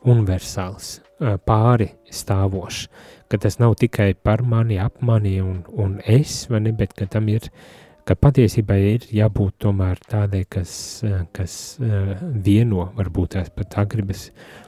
universāls, 0.07 1.01
pāri 1.43 1.89
stāvošs, 2.13 2.87
ka 3.33 3.39
tas 3.41 3.55
nav 3.57 3.73
tikai 3.81 4.11
par 4.13 4.43
mani, 4.45 4.75
ap 4.77 4.99
mani 5.01 5.39
un, 5.41 5.63
un 5.73 5.95
es, 6.05 6.43
ne, 6.53 6.69
bet 6.77 6.91
ka 6.93 7.07
tam 7.09 7.31
ir, 7.33 7.47
ka 8.05 8.13
patiesībā 8.13 8.77
ir 8.77 9.07
jābūt 9.09 9.55
tomēr 9.65 9.97
tādai, 10.05 10.43
kas, 10.45 10.75
kas 11.33 11.55
vieno, 12.45 12.91
varbūt 12.93 13.33
tās 13.33 13.49
pat 13.49 13.71
tā 13.73 13.87
gribas 13.89 14.27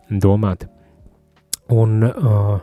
domāt. 0.09 0.65
Un, 1.69 2.01
uh, 2.09 2.57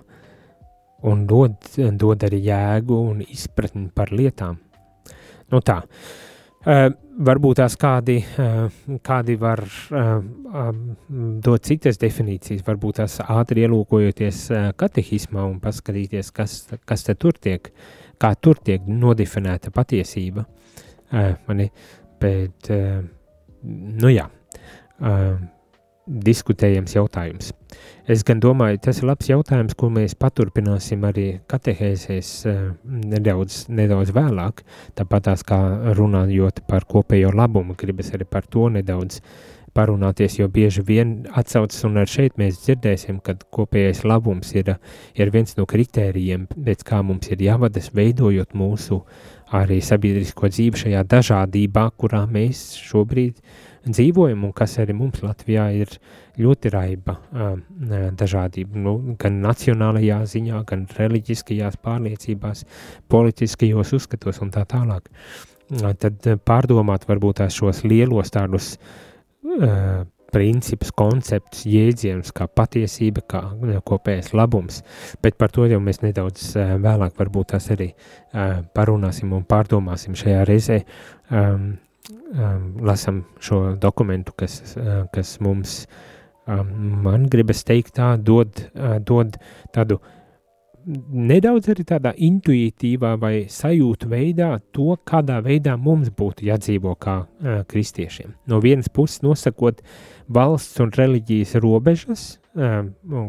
un 1.06 1.22
dod, 1.30 1.70
dod 2.02 2.26
arī 2.26 2.42
jēgu 2.48 2.98
un 3.12 3.22
izpratni 3.22 3.86
par 3.94 4.10
lietām. 4.10 4.58
Nu 5.54 5.62
tā, 5.62 5.84
Uh, 5.86 6.31
varbūt 6.64 7.58
tās 7.58 7.76
kādi, 7.80 8.18
uh, 8.40 8.66
kādi 9.04 9.36
var 9.40 9.62
um, 9.90 10.82
dot 11.44 11.66
citas 11.66 11.98
definīcijas, 12.02 12.64
varbūt 12.66 13.00
tās 13.00 13.18
ātri 13.24 13.64
ielūkojoties 13.66 14.44
katehismā 14.80 15.46
un 15.48 15.58
paskatīties, 15.62 16.32
kas, 16.34 16.58
kas 16.88 17.08
tur 17.18 17.38
tiek, 17.40 17.72
kā 18.22 18.34
tur 18.40 18.60
tiek 18.62 18.86
nodefinēta 18.86 19.72
patiesība. 19.74 20.46
Mani, 21.12 21.66
bet, 22.22 22.70
nu 23.62 24.08
jā, 24.08 24.24
diskutējams 26.06 26.94
jautājums. 26.96 27.52
Es 28.10 28.24
gan 28.26 28.40
domāju, 28.42 28.80
tas 28.82 28.98
ir 28.98 29.06
labs 29.06 29.30
jautājums, 29.30 29.76
ko 29.78 29.88
mēs 29.94 30.16
paturpināsim 30.18 31.04
arī 31.06 31.26
katehēzēs 31.50 32.30
uh, 32.50 32.60
nedaudz, 32.84 33.64
nedaudz 33.70 34.10
vēlāk, 34.16 34.64
tāpat 34.98 35.28
tās 35.30 35.46
kā 35.46 35.58
runājot 35.98 36.64
par 36.68 36.88
kopējo 36.90 37.30
labumu, 37.36 37.78
gribas 37.78 38.10
arī 38.16 38.26
par 38.28 38.48
to 38.50 38.68
nedaudz 38.74 39.22
parunāties, 39.72 40.36
jo 40.38 40.48
bieži 40.52 40.84
vien 40.84 41.14
atsaucas 41.38 41.84
un 41.88 42.00
ar 42.02 42.10
šeit 42.10 42.36
mēs 42.40 42.60
dzirdēsim, 42.64 43.20
ka 43.24 43.36
kopējais 43.54 44.04
labums 44.04 44.52
ir, 44.56 44.74
ir 45.16 45.32
viens 45.32 45.56
no 45.56 45.66
kritērijiem, 45.68 46.48
pēc 46.52 46.84
kā 46.88 47.00
mums 47.06 47.30
ir 47.32 47.44
jāvadas 47.46 47.92
veidojot 47.96 48.52
mūsu 48.58 49.00
arī 49.52 49.80
sabiedrisko 49.84 50.48
dzīvi 50.52 50.84
šajā 50.84 51.04
dažādībā, 51.08 51.88
kurā 52.00 52.24
mēs 52.28 52.72
šobrīd 52.80 53.40
dzīvojam, 53.86 54.44
un 54.46 54.54
kas 54.56 54.78
arī 54.82 54.94
mums 54.96 55.22
Latvijā 55.24 55.66
ir 55.76 55.92
ļoti 56.40 56.72
raiba 56.72 57.16
dažādība, 58.18 58.78
nu, 58.78 58.94
gan 59.20 59.40
nacionālajā 59.44 60.22
ziņā, 60.34 60.62
gan 60.68 60.86
reliģiskajās 60.98 61.80
pārliecībās, 61.82 62.64
politiskajos 63.12 63.94
uzskatos 63.98 64.42
un 64.44 64.52
tā 64.54 64.64
tālāk. 64.68 65.10
Tad 65.72 66.26
pārdomāt 66.44 67.06
varbūt 67.08 67.40
tās 67.40 67.56
šos 67.56 67.82
lielos 67.88 68.32
tādus 68.34 68.74
uh, 68.76 70.02
principus, 70.32 70.90
konceptus, 70.96 71.66
jēdzienus, 71.68 72.32
kā 72.34 72.46
patiesība, 72.48 73.22
kā 73.28 73.42
kopējais 73.88 74.32
labums, 74.36 74.80
bet 75.24 75.36
par 75.40 75.52
to 75.52 75.66
jau 75.68 75.80
mēs 75.84 76.00
nedaudz 76.04 76.54
vēlāk 76.56 77.18
varbūt 77.20 77.52
tās 77.52 77.68
arī 77.74 77.90
parunāsim 78.76 79.32
un 79.36 79.44
pārdomāsim 79.48 80.16
šajā 80.18 80.46
reizē. 80.48 80.82
Um, 82.10 82.76
lasam 82.82 83.22
šo 83.38 83.76
dokumentu, 83.78 84.32
kas, 84.34 84.74
uh, 84.76 85.04
kas 85.14 85.36
mums, 85.40 85.86
um, 86.50 86.66
man 87.04 87.28
gribas 87.30 87.62
teikt, 87.62 87.94
tā 88.00 88.16
dod, 88.18 88.58
uh, 88.74 88.96
dod 88.98 89.38
tādu 89.70 90.00
nedaudz 91.14 91.70
arī 91.70 91.86
tādā 91.86 92.10
intuitīvā 92.18 93.12
vai 93.22 93.32
sajūtu 93.46 94.10
veidā 94.10 94.50
to, 94.74 94.96
kādā 95.06 95.38
veidā 95.46 95.76
mums 95.78 96.10
būtu 96.10 96.50
jādzīvo 96.50 96.96
kā 96.98 97.20
uh, 97.22 97.62
kristiešiem. 97.70 98.34
No 98.50 98.58
vienas 98.58 98.90
puses 98.90 99.22
nosakot 99.22 99.78
valsts 100.26 100.82
un 100.82 100.90
reliģijas 100.98 101.54
robežas, 101.62 102.28
uh, 102.58 102.82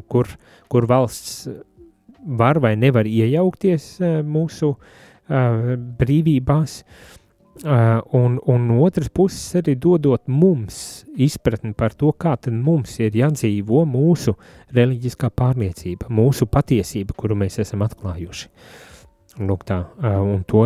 kur, 0.09 0.34
kur 0.65 0.89
valsts 0.89 1.45
var 2.26 2.57
vai 2.63 2.74
nevar 2.74 3.05
iejaukties 3.05 3.91
uh, 4.01 4.24
mūsu 4.26 4.74
uh, 4.74 5.76
brīvībās, 6.01 6.82
Uh, 6.82 7.19
un, 7.61 8.39
un 8.49 8.71
otrs 8.81 9.11
puses 9.13 9.59
arī 9.59 9.75
dodot 9.77 10.25
mums 10.27 11.03
izpratni 11.21 11.73
par 11.77 11.93
to, 11.93 12.09
kā 12.17 12.33
tad 12.41 12.55
mums 12.57 12.95
ir 12.99 13.13
jādzīvo 13.13 13.83
mūsu 13.85 14.33
reliģiskā 14.73 15.29
pārliecība, 15.29 16.09
mūsu 16.09 16.47
patiesība, 16.49 17.13
kuru 17.17 17.37
mēs 17.37 17.59
esam 17.61 17.85
atklājuši. 17.85 18.49
Lūk 19.45 19.65
tā, 19.69 19.79
uh, 19.85 20.19
un 20.21 20.43
to 20.49 20.65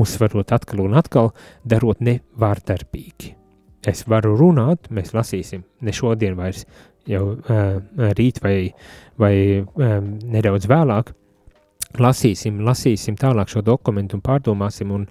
uzsverot 0.00 0.52
atkal 0.56 0.80
un 0.86 0.96
atkal, 0.96 1.32
darot 1.64 2.00
nevārdarbīgi. 2.00 3.34
Es 3.84 4.06
varu 4.08 4.32
runāt, 4.40 4.88
mēs 4.88 5.12
lasīsim, 5.12 5.64
ne 5.84 5.92
šodien 5.92 6.38
vairs, 6.38 6.64
jau 7.04 7.34
uh, 7.36 7.76
rīt 8.16 8.40
vai, 8.40 8.72
vai 9.20 9.34
nedaudz 9.76 10.64
vēlāk, 10.72 11.12
lasīsim, 12.00 12.60
lasīsim 12.64 13.16
tālāk 13.20 13.50
šo 13.52 13.62
dokumentu 13.64 14.18
un 14.18 14.22
pārdomāsim, 14.24 14.92
un, 14.94 15.06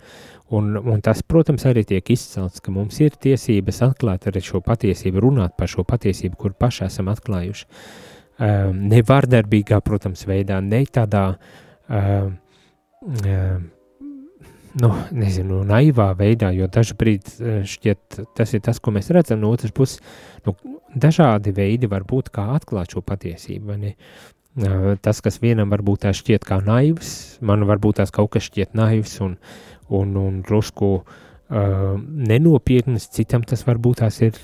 un, 0.55 0.71
un 0.77 1.03
tas, 1.03 1.21
protams, 1.25 1.65
arī 1.69 1.85
tiek 1.87 2.13
izcelts, 2.15 2.63
ka 2.63 2.73
mums 2.75 2.99
ir 3.03 3.15
tiesības 3.25 3.83
atklāt 3.89 4.27
arī 4.31 4.43
šo 4.43 4.63
patiesību, 4.65 5.21
runāt 5.23 5.55
par 5.59 5.71
šo 5.71 5.85
patiesību, 5.87 6.39
kur 6.39 6.57
paši 6.59 6.87
esam 6.89 7.11
atklājuši. 7.13 7.69
Um, 8.43 8.87
ne 8.89 9.03
vārdarbīgā, 9.05 9.77
protams, 9.85 10.25
veidā, 10.27 10.57
ne 10.65 10.81
tādā, 10.89 11.27
um, 11.87 12.33
um, 13.21 13.67
nu, 14.81 14.93
nezinu, 15.13 15.61
naivā 15.69 16.09
veidā, 16.17 16.49
jo 16.57 16.67
dažbrīd 16.71 17.35
šķiet, 17.69 18.21
tas 18.35 18.55
ir 18.55 18.63
tas, 18.65 18.81
ko 18.81 18.93
mēs 18.95 19.11
redzam 19.13 19.43
no 19.43 19.53
otras 19.53 19.73
puses, 19.75 20.01
nu, 20.47 20.55
dažādi 20.93 21.53
veidi 21.55 21.89
var 21.89 22.07
būt, 22.09 22.31
kā 22.33 22.49
atklāt 22.55 22.93
šo 22.93 23.03
patiesību, 23.05 23.69
vai 23.69 23.77
ne? 23.81 23.93
Tas, 24.53 25.19
kas 25.25 25.39
vienam 25.41 25.71
varbūt 25.73 26.03
tā 26.05 26.11
šķiet 26.13 26.43
kā 26.45 26.59
naivs, 26.61 27.39
man 27.41 27.65
varbūt 27.65 27.97
tās 27.97 28.13
kaut 28.13 28.35
kas 28.35 28.45
šķiet 28.51 28.75
naivs 28.77 29.15
un, 29.25 29.37
un, 29.89 30.11
un 30.19 30.41
drusku 30.45 30.91
uh, 30.99 31.21
nenopietnas, 31.51 33.09
citam 33.13 33.43
tas 33.45 33.65
varbūt 33.67 33.99
tās 34.01 34.21
ir, 34.23 34.37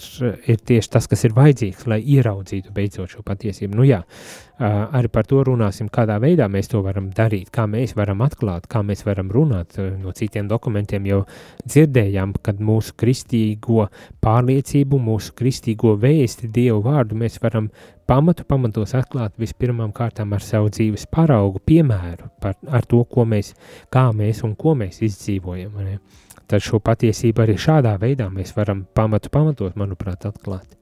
ir 0.52 0.60
tieši 0.60 0.92
tas, 0.94 1.08
kas 1.10 1.24
ir 1.26 1.34
vajadzīgs, 1.38 1.88
lai 1.90 2.02
ieraudzītu 2.04 2.74
beidzot 2.76 3.16
šo 3.16 3.24
patiesību. 3.26 3.78
Nu 3.80 3.88
jā, 3.88 4.02
uh, 4.04 4.50
arī 4.60 5.08
par 5.08 5.28
to 5.28 5.40
runāsim, 5.48 5.88
kādā 5.90 6.20
veidā 6.20 6.50
mēs 6.52 6.68
to 6.72 6.82
varam 6.84 7.10
darīt, 7.16 7.50
kā 7.56 7.66
mēs 7.70 7.96
varam 7.96 8.22
atklāt, 8.26 8.68
kā 8.68 8.82
mēs 8.84 9.06
varam 9.08 9.32
runāt. 9.32 9.78
No 10.02 10.12
citiem 10.16 10.50
dokumentiem 10.52 11.08
jau 11.08 11.22
dzirdējām, 11.66 12.36
kad 12.44 12.60
mūsu 12.60 12.94
kristīgo 13.00 13.88
pārliecību, 14.24 15.00
mūsu 15.00 15.34
kristīgo 15.40 15.96
vēsti, 16.00 16.52
Dievu 16.52 16.84
vārdu 16.84 17.16
mēs 17.16 17.40
varam 17.42 17.70
pamatu 18.10 18.44
pamatos 18.50 18.96
atklāt 18.98 19.36
vispirmām 19.40 19.94
kārtām 19.96 20.34
ar 20.34 20.44
savu 20.44 20.72
dzīves 20.74 21.06
paraugu, 21.14 21.62
piemēru 21.66 22.32
par, 22.42 22.58
ar 22.68 22.86
to, 22.90 23.04
ko 23.06 23.26
mēs, 23.26 23.54
kā 23.94 24.10
mēs 24.12 24.44
un 24.44 24.56
ko 24.60 24.74
mēs 24.76 25.04
izdzīvojam. 25.06 25.78
Ne? 25.86 26.00
Tad 26.50 26.66
šo 26.66 26.80
patiesību 26.82 27.44
arī 27.46 27.56
šādā 27.62 27.94
veidā 28.02 28.30
mēs 28.34 28.56
varam 28.58 28.84
pamatu 28.98 29.30
pamatot, 29.34 29.76
manuprāt, 29.78 30.26
atklāt 30.26 30.78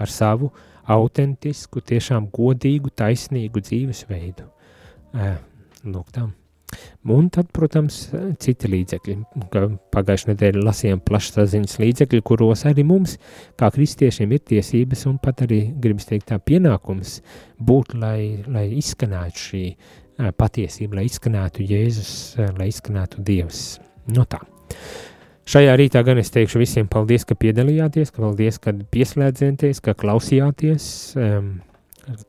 ar 0.00 0.08
savu 0.08 0.50
autentisku, 0.90 1.82
tiešām 1.84 2.30
godīgu, 2.32 2.92
taisnīgu 2.96 3.62
dzīvesveidu. 3.66 4.48
Lūk 5.84 6.12
tam. 6.14 6.32
Un 7.10 7.26
tad, 7.34 7.48
protams, 7.54 7.96
citi 8.42 8.68
līdzekļi. 8.70 9.16
Pagājušajā 9.94 10.30
nedēļā 10.30 10.62
lasījām 10.62 11.00
plašsaziņas 11.06 11.78
līdzekļi, 11.82 12.20
kuros 12.26 12.62
arī 12.70 12.84
mums, 12.86 13.16
kā 13.58 13.70
kristiešiem, 13.74 14.36
ir 14.36 14.44
tiesības 14.52 15.06
un 15.10 15.18
pat 15.22 15.42
arī, 15.46 15.62
gribas 15.82 16.06
teikt, 16.10 16.28
tā 16.30 16.38
pienākums 16.38 17.18
būt, 17.58 17.96
lai, 17.98 18.44
lai 18.46 18.68
izskanētu 18.78 19.44
šī 19.46 19.64
patiesība, 20.38 21.00
lai 21.00 21.08
izskanētu 21.08 21.66
Jēzus, 21.66 22.14
lai 22.58 22.70
izskanētu 22.70 23.24
Dievs. 23.26 23.64
No 24.10 24.22
nu 24.22 24.28
tā. 24.30 24.42
Šajā 25.50 25.72
rītā 25.80 26.04
gan 26.06 26.20
es 26.20 26.30
teikšu 26.30 26.60
visiem 26.60 26.86
paldies, 26.90 27.24
ka 27.26 27.34
piedalījāties, 27.34 28.12
ka 28.14 28.22
paldies, 28.22 28.60
ka 28.62 28.70
pieslēdzieties, 28.94 29.80
ka 29.82 29.96
klausījāties, 29.98 30.84
um, 31.18 31.48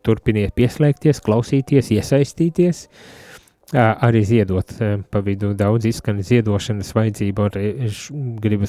turpiniet 0.02 0.56
pieslēgties, 0.58 1.22
klausīties, 1.22 1.92
iesaistīties. 1.94 2.88
Uh, 2.90 3.22
arī 3.78 4.24
ziedot 4.26 4.74
pa 5.14 5.22
vidu 5.24 5.54
daudz 5.54 5.86
izskan 5.88 6.24
ziedošanas 6.26 6.90
vajadzību, 6.98 7.46
un 8.18 8.34
gribu 8.42 8.68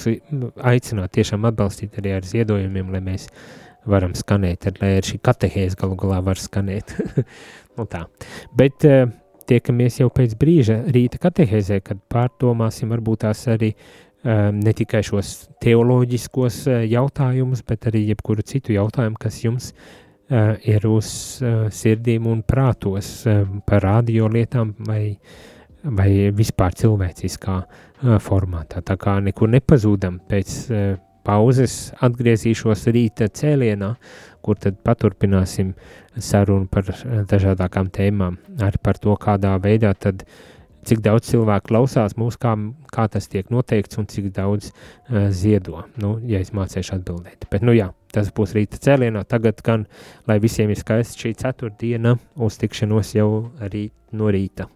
aicināt 0.68 1.16
tiešām 1.16 1.48
atbalstīt 1.48 1.98
arī 1.98 2.14
ar 2.18 2.28
ziedojumiem, 2.28 2.92
lai 2.92 3.00
mēs 3.08 3.26
varam 3.88 4.12
skanēt, 4.14 4.62
tad, 4.68 4.78
lai 4.82 4.98
arī 4.98 5.14
šī 5.14 5.18
katehēze 5.24 5.80
galu 5.80 5.96
galā 5.98 6.20
var 6.22 6.38
skanēt. 6.38 6.94
nu 7.80 7.88
tā. 7.90 8.04
Bet 8.54 8.84
tiekamies 9.48 9.98
jau 10.04 10.12
pēc 10.12 10.36
brīža 10.38 10.82
rīta 10.94 11.18
katehēzē, 11.24 11.80
kad 11.82 12.04
pārdomāsim 12.12 12.92
varbūt 12.94 13.24
tās 13.24 13.46
arī 13.50 13.72
um, 13.72 14.11
ne 14.24 14.72
tikai 14.76 15.02
šos 15.06 15.32
teoloģiskos 15.62 16.62
uh, 16.70 16.80
jautājumus, 16.86 17.64
bet 17.66 17.88
arī 17.90 18.04
jebkuru 18.12 18.44
citu 18.46 18.76
jautājumu, 18.76 19.18
kas 19.20 19.40
jums 19.44 19.70
uh, 19.72 20.54
ir 20.62 20.86
uz 20.86 21.12
uh, 21.42 21.68
sirdīm 21.72 22.28
un 22.30 22.42
prātos 22.46 23.14
uh, 23.26 23.42
par 23.66 23.82
radio 23.86 24.28
lietām 24.30 24.74
vai, 24.88 25.16
vai 25.82 26.10
vispār 26.34 26.76
cilvēciskā 26.78 27.56
uh, 27.62 28.18
formātā. 28.22 28.84
Tā 28.86 28.98
kā 29.00 29.18
nekur 29.24 29.50
nepazūdam 29.50 30.20
pēc 30.30 30.58
uh, 30.70 30.92
pauzes 31.26 31.92
atgriezīšos 32.02 32.86
rīta 32.94 33.28
cēlienā, 33.30 33.94
kur 34.42 34.58
tad 34.58 34.80
paturpināsim 34.84 35.72
sarunu 36.18 36.66
par 36.70 36.88
dažādākām 37.30 37.90
tēmām, 37.94 38.38
arī 38.60 38.82
par 38.82 38.98
to, 39.02 39.14
kādā 39.20 39.54
veidā 39.62 39.94
tad 39.94 40.26
cik 40.88 41.02
daudz 41.04 41.30
cilvēku 41.30 41.70
klausās 41.70 42.16
mūs, 42.18 42.38
kā, 42.40 42.54
kā 42.92 43.06
tas 43.12 43.28
tiek 43.30 43.50
noteikts 43.52 44.00
un 44.00 44.08
cik 44.10 44.30
daudz 44.36 44.70
uh, 44.72 45.28
ziedo, 45.30 45.84
nu, 46.02 46.16
ja 46.28 46.42
es 46.42 46.52
mācīšu 46.56 46.96
atbildēt. 46.98 47.48
Bet, 47.52 47.64
nu 47.66 47.74
jā, 47.76 47.90
tas 48.14 48.32
būs 48.34 48.56
rīta 48.58 48.80
cēlienā, 48.82 49.24
tagad 49.28 49.62
gan, 49.64 49.86
lai 50.28 50.38
visiem 50.42 50.72
ir 50.72 50.80
skaists 50.80 51.18
šī 51.20 51.34
ceturtdiena, 51.42 52.16
uz 52.36 52.60
tikšanos 52.62 53.14
jau 53.16 53.30
rīt 53.62 53.94
no 54.12 54.32
rīta. 54.32 54.68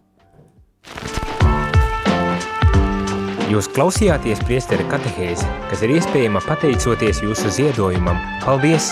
Jūs 3.47 3.69
klausījāties 3.71 4.41
priestera 4.43 4.83
katehēzi, 4.91 5.47
kas 5.69 5.85
ir 5.87 5.95
iespējama 5.95 6.43
pateicoties 6.49 7.23
jūsu 7.23 7.53
ziedojumam. 7.61 8.19
Paldies! 8.43 8.91